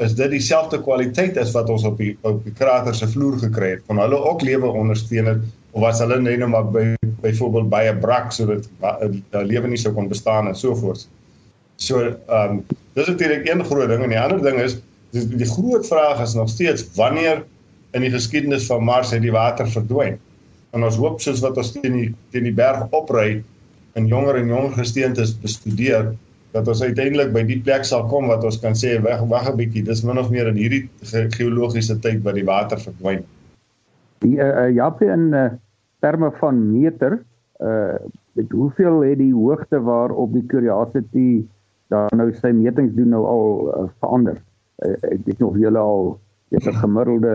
is 0.01 0.15
dit 0.17 0.31
dieselfde 0.33 0.81
kwaliteit 0.83 1.37
as 1.39 1.53
wat 1.53 1.69
ons 1.71 1.85
op 1.85 1.99
die 2.01 2.15
op 2.23 2.45
die 2.45 2.55
krater 2.57 2.95
se 2.95 3.09
vloer 3.09 3.37
gekry 3.39 3.75
het. 3.75 3.83
Kon 3.87 4.01
hulle 4.01 4.17
ook 4.17 4.43
lewe 4.43 4.71
ondersteun 4.83 5.27
het 5.29 5.43
of 5.73 5.83
was 5.85 6.01
hulle 6.01 6.21
net 6.21 6.47
maar 6.49 6.65
by 6.65 6.85
byvoorbeeld 7.21 7.69
by 7.69 7.83
'n 7.91 8.01
brak 8.01 8.33
sodat 8.33 8.69
die 9.13 9.23
lewe 9.45 9.69
nie 9.69 9.77
sou 9.77 9.93
kon 9.93 10.09
bestaan 10.09 10.49
en 10.49 10.55
so 10.55 10.75
voort. 10.75 11.07
So 11.81 12.01
ehm 12.05 12.61
um, 12.61 12.65
dis 12.95 13.07
natuurlik 13.09 13.49
een 13.49 13.65
groot 13.65 13.89
ding 13.89 14.03
en 14.05 14.13
die 14.13 14.21
ander 14.21 14.43
ding 14.45 14.59
is 14.61 14.77
die, 15.15 15.25
die 15.41 15.49
groot 15.49 15.87
vraag 15.87 16.21
is 16.23 16.35
nog 16.37 16.49
steeds 16.53 16.85
wanneer 16.97 17.45
in 17.97 18.05
die 18.05 18.11
geskiedenis 18.13 18.67
van 18.69 18.85
Mars 18.85 19.11
het 19.15 19.23
die 19.25 19.33
water 19.33 19.69
verdwyn. 19.69 20.19
En 20.77 20.85
ons 20.87 20.99
hoop 21.01 21.21
soos 21.25 21.41
wat 21.43 21.57
ons 21.59 21.73
teen 21.73 21.97
die 21.97 22.11
teen 22.35 22.47
die 22.47 22.55
berg 22.55 22.85
opry 22.97 23.41
en 23.99 24.11
jonger 24.11 24.39
en 24.43 24.53
jonger 24.53 24.77
gesteentes 24.77 25.33
bestudeer 25.41 26.13
dat 26.55 26.69
ons 26.69 26.83
uiteindelik 26.83 27.33
by 27.35 27.43
die 27.47 27.61
plek 27.63 27.87
sal 27.87 28.05
kom 28.11 28.29
wat 28.31 28.45
ons 28.47 28.59
kan 28.63 28.77
sê 28.79 28.97
wag 29.03 29.23
wag 29.31 29.49
'n 29.51 29.57
bietjie 29.57 29.85
dis 29.87 30.03
min 30.05 30.19
of 30.19 30.31
meer 30.31 30.51
in 30.51 30.59
hierdie 30.59 30.85
ge 31.13 31.27
geologiese 31.37 31.97
tyd 31.99 32.23
wat 32.27 32.35
die 32.35 32.47
water 32.47 32.79
verdwyn. 32.79 33.25
Die 34.21 34.37
uh, 34.37 34.67
uh, 34.67 34.71
Jappe 34.75 35.07
in 35.07 35.33
uh, 35.33 35.49
terme 36.03 36.31
van 36.41 36.61
meter 36.73 37.23
uh 37.61 37.97
met 38.39 38.53
hoeveel 38.55 39.01
het 39.03 39.19
die 39.19 39.35
hoogte 39.35 39.81
waarop 39.83 40.33
die 40.33 40.47
Curiosity 40.47 41.43
daar 41.91 42.13
nou 42.17 42.31
sy 42.39 42.53
metings 42.55 42.95
doen 42.97 43.11
nou 43.15 43.25
al 43.27 43.47
uh, 43.69 43.87
verander. 44.03 44.39
Uh, 44.85 44.97
ek 45.11 45.25
weet 45.27 45.43
nog 45.43 45.59
julle 45.61 45.83
al 45.83 46.15
jy 46.55 46.63
'n 46.63 46.81
gemiddelde 46.83 47.35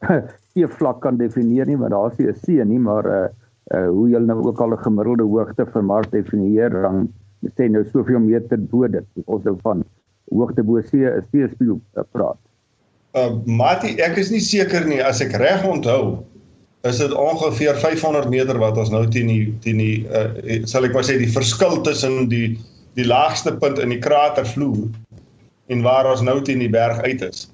see 0.52 0.66
vlak 0.80 1.00
kan 1.04 1.20
definieer 1.20 1.68
nie, 1.68 1.76
maar 1.76 1.92
daar 1.92 2.12
is 2.12 2.18
nie 2.18 2.28
'n 2.28 2.40
see 2.44 2.64
nie, 2.64 2.78
maar 2.78 3.06
uh, 3.06 3.28
uh 3.76 3.88
hoe 3.88 4.08
julle 4.08 4.26
nou 4.26 4.40
ook 4.46 4.60
al 4.60 4.72
'n 4.72 4.84
gemiddelde 4.84 5.24
hoogte 5.24 5.66
vir 5.66 5.84
Mars 5.84 6.10
definieer, 6.10 6.70
dan 6.70 7.08
sê 7.56 7.68
nou 7.68 7.84
soveel 7.92 8.20
meter 8.20 8.58
bo 8.58 8.88
dit. 8.88 9.06
Ons 9.26 9.44
nou 9.44 9.56
van 9.62 9.84
hoogte 10.30 10.62
bo 10.62 10.80
see 10.80 11.04
is 11.04 11.24
see 11.32 11.48
spieël 11.48 11.80
uh, 11.96 12.04
praat. 12.12 12.40
Uh 13.14 13.36
Mati, 13.44 13.96
ek 14.00 14.16
is 14.16 14.30
nie 14.30 14.40
seker 14.40 14.86
nie 14.86 15.02
as 15.02 15.20
ek 15.20 15.36
reg 15.36 15.64
onthou 15.64 16.24
is 16.88 16.98
dit 16.98 17.12
ongeveer 17.12 17.76
500 17.76 18.30
meter 18.30 18.58
wat 18.58 18.78
ons 18.80 18.90
nou 18.90 19.02
teen 19.12 19.28
die 19.28 19.54
teen 19.60 19.80
die 19.82 19.96
uh, 20.08 20.64
sal 20.64 20.86
ek 20.88 20.94
maar 20.96 21.04
sê 21.04 21.18
die 21.20 21.28
verskil 21.28 21.82
tussen 21.84 22.30
die 22.30 22.56
die 22.94 23.06
laagste 23.06 23.54
punt 23.56 23.78
in 23.78 23.92
die 23.94 23.98
kratervloer 24.02 24.88
en 25.70 25.82
waar 25.82 26.08
ons 26.10 26.22
nou 26.26 26.40
teen 26.42 26.58
die 26.58 26.70
berg 26.70 27.02
uit 27.06 27.22
is. 27.22 27.46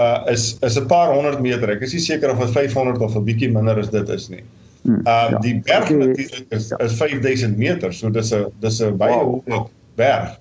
Uh 0.00 0.24
is 0.32 0.56
is 0.66 0.78
'n 0.78 0.86
paar 0.86 1.12
honderd 1.14 1.40
meter. 1.40 1.70
Ek 1.70 1.82
is 1.86 1.92
nie 1.92 2.00
seker 2.00 2.30
of 2.30 2.38
dit 2.38 2.50
500 2.50 2.98
of 2.98 3.16
'n 3.16 3.24
bietjie 3.24 3.52
minder 3.52 3.78
is 3.78 3.90
dit 3.90 4.08
is 4.08 4.28
nie. 4.28 4.44
Hmm, 4.82 5.00
uh 5.06 5.40
die 5.40 5.60
berg 5.64 5.90
natuurlik 5.90 6.46
is 6.48 6.72
is 6.78 6.96
5000 6.96 7.58
meter, 7.58 7.92
so 7.92 8.10
dis 8.10 8.32
'n 8.32 8.46
dis 8.60 8.80
'n 8.80 8.96
baie 8.96 9.14
wow. 9.14 9.42
hoë 9.46 9.68
berg. 9.96 10.38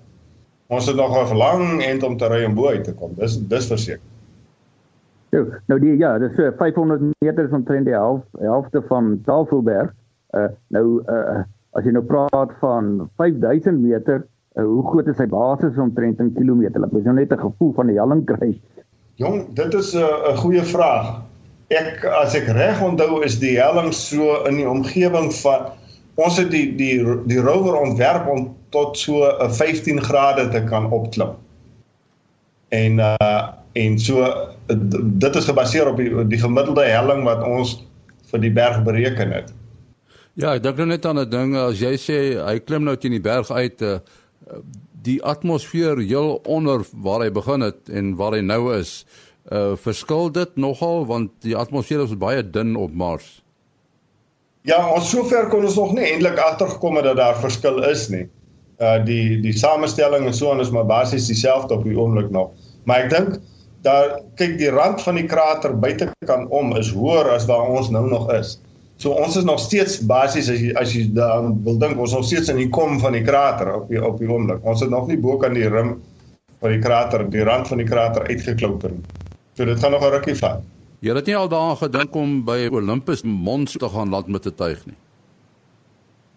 Ons 0.67 0.85
het 0.85 0.95
nog 0.95 1.17
'n 1.17 1.37
lang 1.37 1.83
end 1.83 2.03
om 2.03 2.17
te 2.17 2.27
ry 2.27 2.45
om 2.45 2.55
bo 2.55 2.69
uit 2.69 2.83
te 2.83 2.93
kom. 2.93 3.13
Dis 3.15 3.37
dis 3.37 3.67
verseker. 3.67 4.05
Ja, 5.29 5.45
nou 5.67 5.79
die 5.79 5.97
ja, 5.97 6.17
dis 6.17 6.33
500 6.57 7.01
meter 7.19 7.45
is 7.45 7.51
omtrent 7.51 7.85
die 7.85 7.93
helf, 7.93 8.23
helfte 8.39 8.81
van 8.87 9.21
Tafelberg. 9.25 9.93
Uh 10.33 10.49
nou 10.67 11.03
uh 11.05 11.43
as 11.77 11.85
jy 11.85 11.91
nou 11.91 12.03
praat 12.03 12.51
van 12.59 13.09
5000 13.17 13.81
meter, 13.81 14.23
uh, 14.55 14.63
hoe 14.63 14.85
groot 14.87 15.07
is 15.07 15.17
sy 15.17 15.27
basis 15.29 15.77
omtrent 15.77 16.19
in 16.19 16.33
kilometer? 16.33 16.79
Laat 16.81 16.93
ons 16.93 17.05
nou 17.05 17.15
net 17.15 17.33
'n 17.33 17.39
gevoel 17.39 17.73
van 17.73 17.87
die 17.87 17.99
helling 17.99 18.25
kry. 18.25 18.53
Jong, 19.15 19.53
dit 19.53 19.73
is 19.73 19.93
'n 19.93 19.99
uh, 19.99 20.31
'n 20.33 20.37
goeie 20.37 20.63
vraag. 20.63 21.21
Ek 21.69 22.05
as 22.05 22.35
ek 22.35 22.47
reg 22.47 22.81
onthou 22.81 23.21
is 23.23 23.39
die 23.39 23.57
helling 23.59 23.93
so 23.93 24.43
in 24.45 24.55
die 24.55 24.69
omgewing 24.69 25.33
van 25.33 25.71
ons 26.15 26.37
het 26.37 26.51
die 26.51 26.75
die 26.75 27.03
die 27.27 27.39
rover 27.39 27.77
ontwerp 27.79 28.27
om 28.27 28.55
tot 28.69 28.97
so 28.97 29.25
'n 29.25 29.45
uh, 29.45 29.51
15 29.51 30.01
grade 30.01 30.49
te 30.49 30.63
kan 30.63 30.91
opklim. 30.91 31.35
En 32.69 32.99
uh 32.99 33.59
en 33.73 33.99
so 33.99 34.25
dit 35.19 35.35
is 35.35 35.45
gebaseer 35.45 35.87
op 35.87 35.97
die 35.97 36.27
die 36.27 36.39
gemiddelde 36.39 36.83
helling 36.83 37.23
wat 37.23 37.43
ons 37.43 37.77
vir 38.31 38.41
die 38.41 38.51
berg 38.53 38.83
bereken 38.83 39.31
het. 39.31 39.53
Ja, 40.39 40.53
ek 40.55 40.63
dink 40.63 40.77
nou 40.79 40.87
net 40.87 41.05
aan 41.05 41.19
'n 41.19 41.29
ding 41.29 41.55
as 41.55 41.79
jy 41.79 41.93
sê 41.97 42.17
hy 42.39 42.59
klim 42.59 42.83
nou 42.83 42.95
teen 42.95 43.11
die 43.11 43.21
berg 43.21 43.51
uit 43.51 43.81
uh, 43.81 43.99
die 45.01 45.19
atmosfeer 45.23 45.99
heel 46.03 46.39
onder 46.45 46.83
waar 46.93 47.23
hy 47.23 47.31
begin 47.31 47.63
het 47.63 47.89
en 47.89 48.15
waar 48.19 48.35
hy 48.37 48.41
nou 48.45 48.73
is, 48.75 49.03
uh 49.49 49.75
verskil 49.79 50.29
dit 50.31 50.55
nogal 50.59 51.05
want 51.09 51.31
die 51.45 51.55
atmosfeer 51.57 52.03
is 52.03 52.17
baie 52.19 52.43
dun 52.43 52.75
op 52.77 52.93
Mars. 52.93 53.39
Ja, 54.67 54.81
ons 54.93 55.09
sover 55.09 55.47
kon 55.49 55.63
ons 55.65 55.77
nog 55.79 55.95
nie 55.95 56.05
eintlik 56.05 56.37
agtergekom 56.43 56.99
het 56.99 57.07
dat 57.07 57.17
daar 57.17 57.39
verskil 57.39 57.79
is 57.87 58.09
nie. 58.13 58.25
Uh 58.79 58.99
die 59.05 59.39
die 59.41 59.55
samestelling 59.55 60.27
en 60.27 60.35
so 60.35 60.51
aan 60.51 60.61
is 60.63 60.73
maar 60.75 60.85
basies 60.85 61.29
dieselfde 61.31 61.79
op 61.79 61.87
die 61.87 61.97
oomblik 61.97 62.29
nog. 62.35 62.51
Maar 62.83 63.07
ek 63.07 63.13
dink 63.15 63.39
daar 63.87 64.19
kyk 64.35 64.57
die 64.59 64.71
rand 64.75 65.01
van 65.01 65.15
die 65.15 65.25
krater 65.25 65.73
buitekant 65.79 66.51
om 66.51 66.75
is 66.77 66.91
hoër 66.91 67.31
as 67.37 67.47
waar 67.47 67.71
ons 67.71 67.89
nou 67.95 68.05
nog 68.09 68.27
is. 68.35 68.57
So 68.99 69.15
ons 69.15 69.37
is 69.39 69.45
nog 69.47 69.61
steeds 69.63 70.01
basies 70.03 70.49
as 70.51 70.59
jy 70.59 70.73
as 70.79 70.91
jy 70.91 71.05
dan 71.15 71.53
wil 71.63 71.77
dink 71.79 71.95
ons 71.95 72.11
is 72.11 72.17
nog 72.17 72.25
steeds 72.27 72.49
in 72.51 72.57
die 72.59 72.71
kom 72.75 72.97
van 72.99 73.15
die 73.15 73.23
krater 73.23 73.71
op 73.77 73.87
die 73.87 74.01
op 74.03 74.17
die 74.19 74.27
oomblik. 74.27 74.59
Ons 74.67 74.83
het 74.83 74.91
nog 74.91 75.07
nie 75.07 75.15
bo 75.17 75.37
kan 75.39 75.55
die 75.55 75.69
rim 75.71 75.93
van 76.59 76.73
die 76.75 76.81
krater, 76.83 77.23
die 77.31 77.45
rand 77.47 77.69
van 77.71 77.79
die 77.79 77.87
krater 77.87 78.27
uitgeklouter 78.27 78.97
nie. 78.97 79.23
So 79.55 79.63
dit 79.65 79.79
gaan 79.79 79.95
nog 79.95 80.03
'n 80.03 80.11
rukkie 80.17 80.35
vat. 80.35 80.59
Jy 80.99 81.15
het 81.15 81.31
nie 81.31 81.37
al 81.37 81.47
daaraan 81.47 81.79
gedink 81.79 82.15
om 82.15 82.43
by 82.43 82.67
Olympus 82.71 83.23
Mons 83.23 83.77
te 83.79 83.89
gaan 83.89 84.09
land 84.09 84.27
met 84.27 84.45
'n 84.45 84.55
tuig 84.55 84.85
nie. 84.85 84.97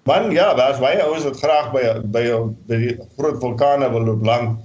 Man, 0.04 0.30
ja, 0.30 0.54
daar's 0.54 0.78
baie 0.78 1.02
ouens 1.02 1.24
wat 1.24 1.36
graag 1.42 1.72
by 1.72 2.00
by 2.04 2.30
by 2.66 2.76
die 2.76 2.98
groot 3.18 3.40
vulkane 3.40 3.90
wil 3.90 4.04
loop 4.04 4.22
lang. 4.24 4.58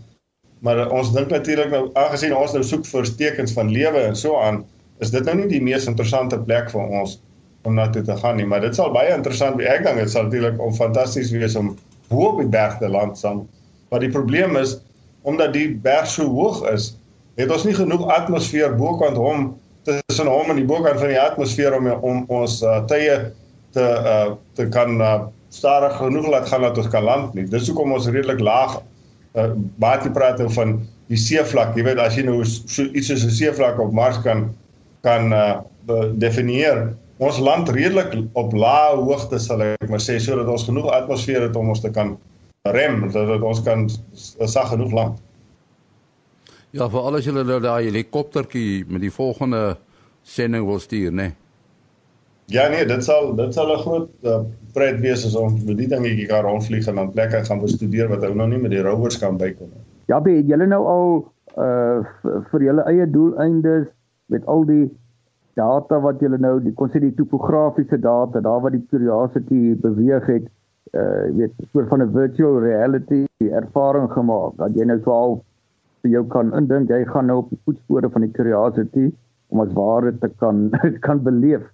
Maar 0.60 0.90
ons 0.92 1.14
dink 1.14 1.30
natuurlik 1.30 1.70
nou 1.70 1.90
aangesien 1.94 2.36
ons 2.36 2.54
nou 2.54 2.64
soek 2.64 2.86
vir 2.86 3.16
tekens 3.16 3.54
van 3.54 3.72
lewe 3.72 3.98
en 3.98 4.16
so 4.16 4.38
aan, 4.38 4.66
is 5.00 5.10
dit 5.10 5.26
nou 5.26 5.36
nie 5.36 5.48
die 5.48 5.62
mees 5.62 5.86
interessante 5.86 6.40
plek 6.40 6.70
vir 6.70 6.82
ons 6.82 7.22
om 7.68 7.76
na 7.76 7.90
toe 7.92 8.04
te 8.08 8.16
gaan 8.18 8.40
nie, 8.40 8.48
maar 8.48 8.64
dit 8.64 8.76
sal 8.76 8.94
baie 8.96 9.12
interessant 9.14 9.60
wees. 9.60 9.70
Ek 9.72 9.84
dink 9.86 10.00
dit 10.00 10.12
sal 10.12 10.28
natuurlik 10.30 10.60
om 10.64 10.76
fantasties 10.76 11.34
wees 11.36 11.58
om 11.60 11.74
bo 12.08 12.32
op 12.32 12.42
die 12.42 12.50
berg 12.52 12.78
te 12.80 12.90
land 12.90 13.20
saam. 13.20 13.44
Maar 13.92 14.04
die 14.04 14.14
probleem 14.14 14.56
is 14.60 14.78
omdat 15.28 15.54
die 15.56 15.70
berg 15.84 16.08
so 16.08 16.28
hoog 16.32 16.62
is, 16.72 16.94
het 17.38 17.52
ons 17.52 17.66
nie 17.68 17.76
genoeg 17.76 18.06
atmosfeer 18.16 18.76
bokant 18.80 19.20
hom 19.20 19.50
tussen 19.88 20.30
hom 20.32 20.52
en 20.52 20.60
die 20.60 20.68
bokant 20.68 21.00
van 21.02 21.12
die 21.12 21.20
atmosfeer 21.20 21.76
om 21.78 21.90
om 21.92 22.24
ons 22.42 22.62
uh, 22.64 22.80
tye 22.92 23.18
te 23.76 23.86
uh, 23.86 24.36
te 24.56 24.68
kan 24.74 25.02
uh, 25.02 25.18
stadig 25.54 25.96
genoeg 26.00 26.28
laat 26.32 26.48
gaan 26.48 26.66
dat 26.66 26.80
ons 26.80 26.92
kan 26.92 27.04
land 27.04 27.36
nie. 27.36 27.46
Dis 27.52 27.68
hoekom 27.70 27.96
ons 27.96 28.08
redelik 28.08 28.42
laag 28.44 28.80
uh, 28.80 29.52
baie 29.84 30.12
praat 30.16 30.42
oor 30.44 30.54
van 30.56 30.78
die 31.12 31.20
seevlak. 31.20 31.76
Jy 31.78 31.86
weet 31.88 32.02
as 32.04 32.18
jy 32.18 32.26
nou 32.28 32.40
so 32.48 32.88
iets 32.88 33.12
soos 33.12 33.26
'n 33.28 33.36
seevlak 33.36 33.80
op 33.80 33.94
Mars 33.96 34.20
kan 34.24 34.50
kan 35.06 35.32
uh, 35.32 35.62
definieer, 36.20 36.90
ons 37.18 37.40
land 37.40 37.70
redelik 37.70 38.14
op 38.38 38.54
lae 38.54 38.96
hoogte 38.96 39.40
sal 39.40 39.64
ek 39.66 39.90
maar 39.90 40.04
sê 40.04 40.20
sodat 40.22 40.50
ons 40.52 40.68
genoeg 40.68 40.92
atmosfeer 40.94 41.48
het 41.48 41.56
om 41.56 41.70
ons 41.74 41.82
te 41.82 41.92
kan 41.92 42.18
rem, 42.76 43.02
sodat 43.12 43.42
ons 43.42 43.64
kan 43.64 43.88
sag 44.20 44.70
genoeg 44.74 44.94
land. 44.94 45.20
Ja, 46.76 46.90
vir 46.92 47.02
alles 47.02 47.26
julle 47.26 47.46
nou 47.48 47.60
daai 47.64 47.88
helikoptertjie 47.88 48.86
met 48.92 49.02
die 49.02 49.14
volgende 49.14 49.78
sending 50.28 50.66
wil 50.68 50.80
stuur, 50.84 51.12
né? 51.12 51.30
Nee? 51.32 51.36
Ja 52.48 52.70
nee, 52.72 52.86
dit 52.88 53.04
sal 53.04 53.34
dit 53.36 53.54
sal 53.54 53.72
'n 53.74 53.80
groot 53.84 54.10
uh, 54.24 54.40
pret 54.74 55.00
wees 55.04 55.26
as 55.26 55.36
ons 55.36 55.64
met 55.68 55.78
die 55.78 55.88
dingetjie 55.88 56.28
kan 56.28 56.46
rondvlieg 56.46 56.88
en 56.88 56.96
dan 56.96 57.12
plekke 57.12 57.44
gaan 57.44 57.60
bestudeer 57.60 58.08
wat 58.08 58.24
ou 58.24 58.36
nou 58.36 58.48
nie 58.48 58.60
met 58.60 58.72
die 58.72 58.82
rovers 58.82 59.18
kan 59.20 59.38
bykom 59.38 59.68
nie. 59.68 59.84
Ja, 60.08 60.22
be 60.22 60.44
julle 60.48 60.68
nou 60.68 60.84
al 60.88 61.10
uh 61.58 62.06
vir 62.52 62.64
julle 62.64 62.86
eie 62.88 63.10
doeleindes 63.12 63.88
met 64.32 64.46
al 64.46 64.64
die 64.66 64.88
data 65.58 66.00
wat 66.04 66.22
julle 66.24 66.38
nou, 66.42 66.58
die 66.64 66.74
kon 66.78 66.92
sê 66.94 67.02
die 67.04 67.16
topografiese 67.18 68.00
data, 68.02 68.42
daar 68.46 68.62
waar 68.64 68.76
die 68.76 68.86
curiosity 68.92 69.76
beweeg 69.84 70.30
het, 70.30 70.48
uh 70.96 71.28
weet, 71.38 71.54
soort 71.74 71.90
van 71.92 72.02
'n 72.04 72.14
virtual 72.14 72.60
reality 72.64 73.26
ervaring 73.62 74.12
gemaak. 74.12 74.54
Dat 74.58 74.76
jy 74.76 74.86
nou 74.86 75.00
swaal 75.02 75.40
vir 76.02 76.12
jou 76.12 76.24
kan 76.28 76.54
indink 76.56 76.90
jy 76.90 77.04
gaan 77.06 77.28
nou 77.28 77.38
op 77.44 77.50
die 77.50 77.60
voetspore 77.66 78.10
van 78.10 78.22
die 78.26 78.32
curiosity 78.32 79.10
om 79.50 79.62
as 79.64 79.74
ware 79.74 80.14
te 80.22 80.30
kan 80.40 80.70
kan 81.08 81.24
beleef. 81.24 81.66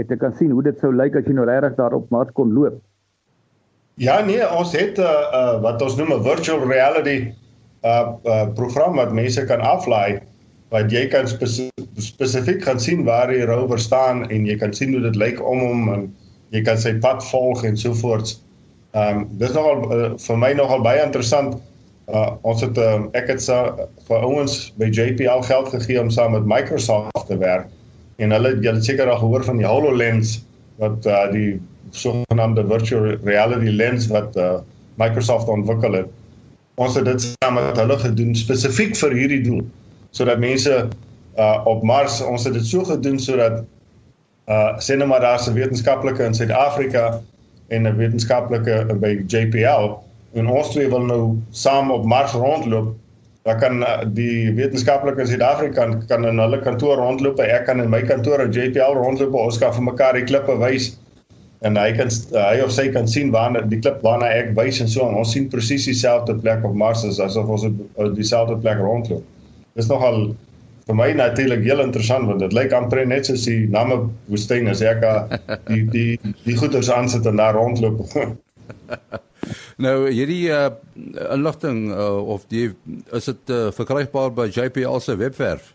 Ek 0.00 0.08
te 0.08 0.16
kan 0.16 0.32
sien 0.34 0.50
hoe 0.50 0.62
dit 0.62 0.78
sou 0.80 0.92
lyk 0.92 1.16
as 1.16 1.28
jy 1.28 1.36
nou 1.36 1.46
regtig 1.48 1.76
daarop 1.76 2.10
maar 2.10 2.32
kon 2.32 2.52
loop. 2.56 2.80
Ja 4.00 4.22
nee, 4.24 4.40
ons 4.56 4.72
het 4.72 4.98
'n 4.98 5.02
uh, 5.02 5.08
uh, 5.40 5.62
wat 5.62 5.82
ons 5.82 5.96
noem 5.96 6.12
'n 6.12 6.22
virtual 6.22 6.64
reality 6.64 7.32
uh, 7.84 8.12
uh 8.24 8.46
program 8.54 8.96
wat 8.96 9.12
mense 9.12 9.44
kan 9.44 9.60
aflaai 9.60 10.22
wat 10.72 10.92
jy 10.92 11.04
kan 11.12 11.28
spesifiek 11.28 12.62
kan 12.64 12.80
sien 12.80 13.04
waar 13.04 13.28
die 13.28 13.44
rover 13.48 13.80
staan 13.80 14.24
en 14.30 14.46
jy 14.48 14.56
kan 14.60 14.72
sien 14.72 14.94
hoe 14.96 15.02
dit 15.04 15.18
lyk 15.20 15.40
om 15.44 15.60
hom 15.60 15.90
en 15.92 16.06
jy 16.56 16.62
kan 16.64 16.80
sy 16.80 16.94
pad 17.04 17.20
volg 17.28 17.64
en 17.68 17.76
so 17.76 17.92
voort. 18.00 18.34
Ehm 18.96 19.22
um, 19.22 19.26
dis 19.40 19.52
nogal 19.56 19.84
uh, 19.88 20.08
vir 20.20 20.40
my 20.40 20.52
nogal 20.56 20.84
baie 20.84 21.02
interessant. 21.04 21.58
Uh 22.08 22.30
ons 22.48 22.64
het 22.64 22.78
uh, 22.80 23.04
ek 23.16 23.28
het 23.34 23.44
sa 23.44 23.58
vir 24.08 24.24
ouens 24.24 24.72
by 24.80 24.88
JPL 24.88 25.44
geld 25.48 25.68
gegee 25.72 26.00
om 26.00 26.10
saam 26.12 26.34
met 26.36 26.48
Microsoft 26.48 27.28
te 27.28 27.38
werk 27.40 27.68
en 28.20 28.34
hulle 28.34 28.56
het 28.60 28.84
seker 28.84 29.08
al 29.08 29.20
gehoor 29.20 29.44
van 29.44 29.60
die 29.60 29.68
HoloLens 29.68 30.40
wat 30.80 31.06
uh, 31.06 31.28
die 31.32 31.60
sogenaamde 31.92 32.64
virtual 32.68 33.14
reality 33.28 33.72
lens 33.72 34.08
wat 34.12 34.36
uh, 34.36 34.60
Microsoft 35.00 35.48
ontwikkel 35.48 36.00
het. 36.00 36.10
Ons 36.80 36.96
het 36.96 37.04
dit 37.04 37.28
saam 37.28 37.56
met 37.60 37.76
hulle 37.76 37.96
gedoen 38.00 38.36
spesifiek 38.36 38.96
vir 38.96 39.16
hierdie 39.20 39.42
doel 39.44 39.64
sodat 40.12 40.38
mense 40.38 40.88
uh 41.40 41.58
op 41.64 41.82
Mars 41.82 42.20
ons 42.20 42.44
het 42.44 42.54
dit 42.54 42.66
so 42.66 42.84
gedoen 42.84 43.18
sodat 43.18 43.62
uh 44.52 44.72
sê 44.78 44.96
net 44.96 45.08
maar 45.08 45.20
daar's 45.24 45.48
'n 45.48 45.54
wetenskaplike 45.54 46.24
in 46.24 46.34
Suid-Afrika 46.34 47.20
en 47.68 47.86
'n 47.88 47.96
wetenskaplike 47.96 48.86
by 49.00 49.12
JPL 49.26 49.96
en 50.34 50.48
ons 50.48 50.70
twee 50.70 50.88
wil 50.88 51.06
nou 51.06 51.36
saam 51.50 51.90
op 51.90 52.04
Mars 52.04 52.32
rondloop 52.32 52.94
dan 53.42 53.58
kan 53.58 53.80
uh, 53.82 54.00
die 54.06 54.52
wetenskaplike 54.54 55.20
in 55.20 55.26
Suid-Afrika 55.26 55.86
kan, 56.08 56.24
in 56.24 56.38
hulle 56.38 56.60
kantoor 56.60 56.96
rondloop 56.96 57.38
en 57.38 57.50
ek 57.50 57.66
kan 57.66 57.80
in 57.80 57.90
my 57.90 58.02
kantoor 58.02 58.44
op 58.44 58.52
JPL 58.54 58.98
rondloop 59.00 59.34
ons 59.34 59.58
kan 59.58 59.74
vir 59.74 59.82
mekaar 59.82 60.14
die 60.14 60.24
klippe 60.28 60.58
wys 60.60 60.92
en 61.62 61.76
hy 61.76 61.90
kan 61.96 62.10
uh, 62.34 62.46
hy 62.50 62.60
of 62.62 62.70
sy 62.74 62.88
kan 62.92 63.08
sien 63.08 63.32
waar 63.34 63.56
die 63.68 63.80
klip 63.80 64.02
waarna 64.02 64.28
ek 64.28 64.52
wys 64.58 64.80
en 64.80 64.88
so 64.88 65.08
en 65.08 65.14
ons 65.14 65.32
sien 65.32 65.48
presies 65.48 65.88
dieselfde 65.88 66.34
plek 66.44 66.64
op 66.64 66.74
Mars 66.74 67.04
as 67.08 67.20
asof 67.20 67.48
ons 67.48 67.64
op 67.64 68.14
dieselfde 68.14 68.60
plek 68.60 68.78
rondloop 68.78 69.24
dis 69.78 69.88
nogal 69.90 70.32
vir 70.86 70.98
my 70.98 71.08
natuurlik 71.14 71.62
heel 71.66 71.82
interessant 71.84 72.26
want 72.28 72.42
dit 72.42 72.54
lyk 72.56 72.72
amper 72.76 73.04
net 73.06 73.28
soos 73.28 73.44
die 73.46 73.66
name 73.70 74.00
woestyn 74.30 74.70
as 74.72 74.82
ek 74.82 75.04
die 75.70 75.84
die 75.92 76.32
die 76.46 76.56
goeders 76.58 76.90
aansit 76.90 77.26
en 77.28 77.38
daar 77.40 77.54
rondloop. 77.58 78.02
nou 79.86 79.96
hierdie 80.08 80.50
uh, 80.54 80.70
inligting 81.34 81.90
uh, 81.90 82.18
of 82.34 82.46
die 82.52 82.70
is 83.12 83.30
dit 83.30 83.54
uh, 83.54 83.70
verkrygbaar 83.74 84.34
by 84.34 84.48
JPL 84.50 85.00
se 85.02 85.16
webwerf? 85.16 85.72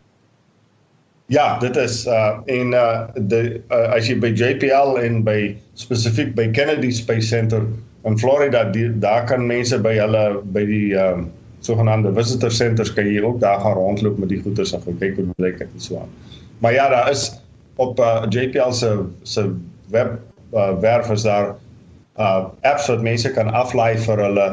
Ja, 1.28 1.58
dit 1.60 1.76
is 1.76 2.06
uh 2.08 2.40
en 2.48 2.72
uh 2.74 3.08
die 3.16 3.58
uh, 3.68 3.90
as 3.92 4.08
jy 4.08 4.16
by 4.24 4.32
JPL 4.32 4.96
en 5.02 5.24
by 5.28 5.56
spesifiek 5.76 6.32
by 6.38 6.48
Kennedy 6.56 6.92
Space 6.96 7.28
Center 7.28 7.66
in 8.08 8.16
Florida 8.20 8.64
die, 8.72 8.88
daar 9.04 9.26
kan 9.28 9.44
mense 9.48 9.76
by 9.84 9.98
hulle 10.00 10.24
by 10.56 10.64
die 10.70 10.96
uh 10.96 11.26
sogenaamde 11.68 12.14
visitor 12.16 12.52
centers 12.52 12.94
kan 12.96 13.08
jy 13.10 13.22
ook 13.24 13.40
daar 13.44 13.60
gaan 13.64 13.78
rondloop 13.78 14.18
met 14.24 14.32
die 14.32 14.42
goeders 14.42 14.74
en 14.78 14.84
kyk 14.88 15.20
hoe 15.20 15.28
dit 15.28 15.46
lyk 15.46 15.62
en 15.66 15.84
so 15.84 16.00
aan. 16.02 16.12
Maar 16.64 16.74
ja, 16.74 16.90
daar 16.90 17.12
is 17.12 17.30
op 17.78 18.00
uh, 18.00 18.26
JPL 18.30 18.72
se 18.72 18.92
se 19.24 19.46
web 19.94 20.18
uh, 20.54 20.74
werf 20.82 21.10
is 21.14 21.28
daar 21.28 21.56
uh 22.18 22.46
apps 22.66 22.88
wat 22.90 23.02
mense 23.06 23.30
kan 23.32 23.52
aflaai 23.54 23.98
vir 24.02 24.24
hulle 24.26 24.48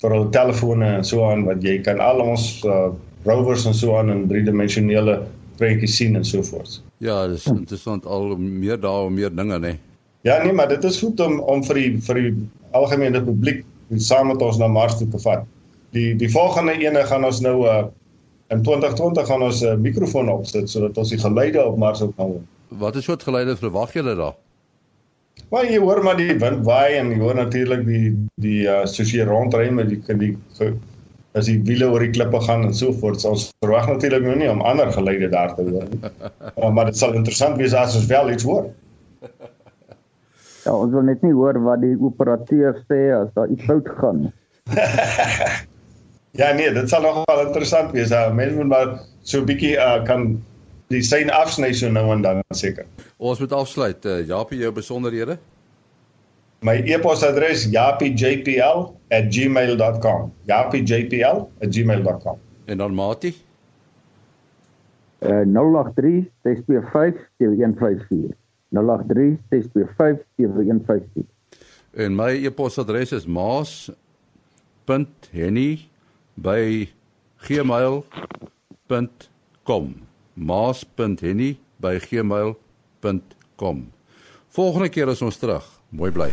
vir 0.00 0.14
hulle 0.14 0.30
telefone 0.32 0.86
en 0.98 1.04
so 1.04 1.24
aan 1.28 1.44
wat 1.48 1.64
jy 1.64 1.78
kan 1.84 2.00
al 2.00 2.22
ons 2.24 2.46
uh, 2.64 2.88
rovers 3.28 3.66
en 3.68 3.76
so 3.76 3.96
aan 3.98 4.12
in 4.12 4.24
driedimensionele 4.28 5.18
prentjies 5.60 5.96
sien 5.96 6.16
en 6.16 6.24
so 6.24 6.42
voort. 6.42 6.80
Ja, 7.04 7.26
dis 7.28 7.44
interessant 7.46 8.06
al 8.06 8.36
meer 8.36 8.80
daar 8.80 9.06
en 9.06 9.14
meer 9.14 9.34
dinge 9.34 9.58
nê. 9.58 9.74
Nee. 9.74 9.80
Ja, 10.24 10.42
nee, 10.42 10.52
maar 10.52 10.68
dit 10.68 10.84
is 10.84 10.98
goed 10.98 11.20
om 11.20 11.40
om 11.40 11.64
vir 11.68 11.80
die 11.82 11.90
vir 12.06 12.20
die 12.20 12.32
algemene 12.72 13.20
publiek 13.22 13.64
saam 14.00 14.32
met 14.32 14.42
ons 14.42 14.56
na 14.58 14.70
Mars 14.72 14.96
toe 14.98 15.08
te 15.12 15.20
vat 15.20 15.44
die 15.94 16.14
die 16.18 16.30
volgende 16.30 16.74
ene 16.82 17.04
gaan 17.10 17.26
ons 17.26 17.42
nou 17.44 17.58
uh 17.66 17.84
in 18.52 18.62
2020 18.62 19.26
gaan 19.26 19.42
ons 19.42 19.60
'n 19.62 19.66
uh, 19.66 19.76
mikrofoon 19.80 20.28
opsit 20.28 20.68
sodat 20.70 20.98
ons 21.00 21.10
die 21.10 21.18
geluide 21.18 21.64
op 21.64 21.78
Mars 21.78 22.02
ook 22.02 22.16
kan 22.16 22.26
hoor. 22.26 22.42
Wat 22.68 22.96
is 22.96 23.04
soort 23.04 23.22
geluide 23.22 23.56
verwag 23.56 23.92
julle 23.92 24.14
daar? 24.14 24.34
Maar 25.50 25.64
jy 25.70 25.78
hoor 25.78 26.02
maar 26.04 26.16
die 26.16 26.36
wind 26.38 26.64
waai 26.66 26.98
en 26.98 27.10
jy 27.10 27.18
hoor 27.18 27.34
natuurlik 27.34 27.86
die 27.86 28.12
die 28.34 28.66
uh 28.68 28.84
soos 28.84 29.10
jy 29.12 29.24
rondry 29.24 29.70
met 29.70 29.88
die 29.88 30.02
die, 30.18 30.36
die 30.58 30.74
as 31.34 31.48
die 31.50 31.58
wiele 31.66 31.90
oor 31.90 32.04
die 32.04 32.12
klippe 32.14 32.40
gaan 32.46 32.64
en 32.68 32.74
so 32.74 32.92
voort. 32.92 33.20
So 33.20 33.34
ons 33.34 33.50
verwag 33.64 33.88
natuurlik 33.88 34.22
nou 34.22 34.36
nie 34.36 34.50
om 34.50 34.62
ander 34.62 34.92
geluide 34.92 35.28
daar 35.28 35.54
te 35.56 35.66
hoor 35.66 35.88
nie. 35.90 36.00
uh, 36.56 36.70
maar 36.74 36.84
dit 36.92 36.96
sal 36.96 37.14
interessant 37.14 37.56
wees 37.56 37.74
as 37.74 37.96
ons 37.96 38.06
wel 38.06 38.30
iets 38.30 38.44
hoor. 38.44 38.70
Ja, 40.64 40.72
ons 40.72 40.92
wil 40.92 41.02
net 41.02 41.22
nie 41.22 41.32
hoor 41.32 41.58
wat 41.64 41.80
die 41.80 41.96
operateur 42.00 42.78
sê 42.88 43.00
as 43.12 43.32
daar 43.34 43.48
iets 43.48 43.64
fout 43.64 43.88
gaan. 43.98 44.32
Ja 46.34 46.50
nee, 46.52 46.72
dit 46.74 46.88
sal 46.90 47.02
nogal 47.02 47.46
interessant 47.46 47.92
wees. 47.94 48.10
Uh, 48.10 48.34
Mense 48.34 48.56
moet 48.58 48.66
maar 48.66 48.98
so 49.22 49.38
'n 49.40 49.44
bietjie 49.46 49.76
uh, 49.78 50.02
kan 50.04 50.42
die 50.90 51.02
sein 51.02 51.30
afsny 51.30 51.72
so 51.72 51.90
nou 51.90 52.12
en 52.12 52.22
dan 52.22 52.42
seker. 52.50 52.84
Ons 53.16 53.38
moet 53.38 53.52
afsluit. 53.52 54.04
Uh, 54.04 54.26
Japie, 54.26 54.58
jou 54.58 54.72
besonderhede? 54.72 55.38
My 56.60 56.82
e-posadres 56.84 57.64
japiejpl@gmail.com. 57.70 60.32
japiejpl@gmail.com. 60.42 62.38
En 62.64 62.78
dan 62.78 62.94
Mati? 62.94 63.34
Uh 65.18 65.44
083 65.46 66.30
625 66.42 67.30
7154. 67.38 68.34
083 68.68 69.38
625 69.50 70.24
7154. 70.36 71.24
En 71.94 72.14
my 72.14 72.44
e-posadres 72.44 73.12
is 73.12 73.26
maas.henny 73.26 73.94
by 76.36 76.88
gmail.com 77.46 78.04
maas.henny 80.34 81.58
by 81.80 81.98
gmail.com 81.98 83.92
Volgende 84.54 84.88
keer 84.88 85.08
is 85.10 85.22
ons 85.22 85.38
terug. 85.38 85.64
Mooi 85.90 86.10
bly. 86.14 86.30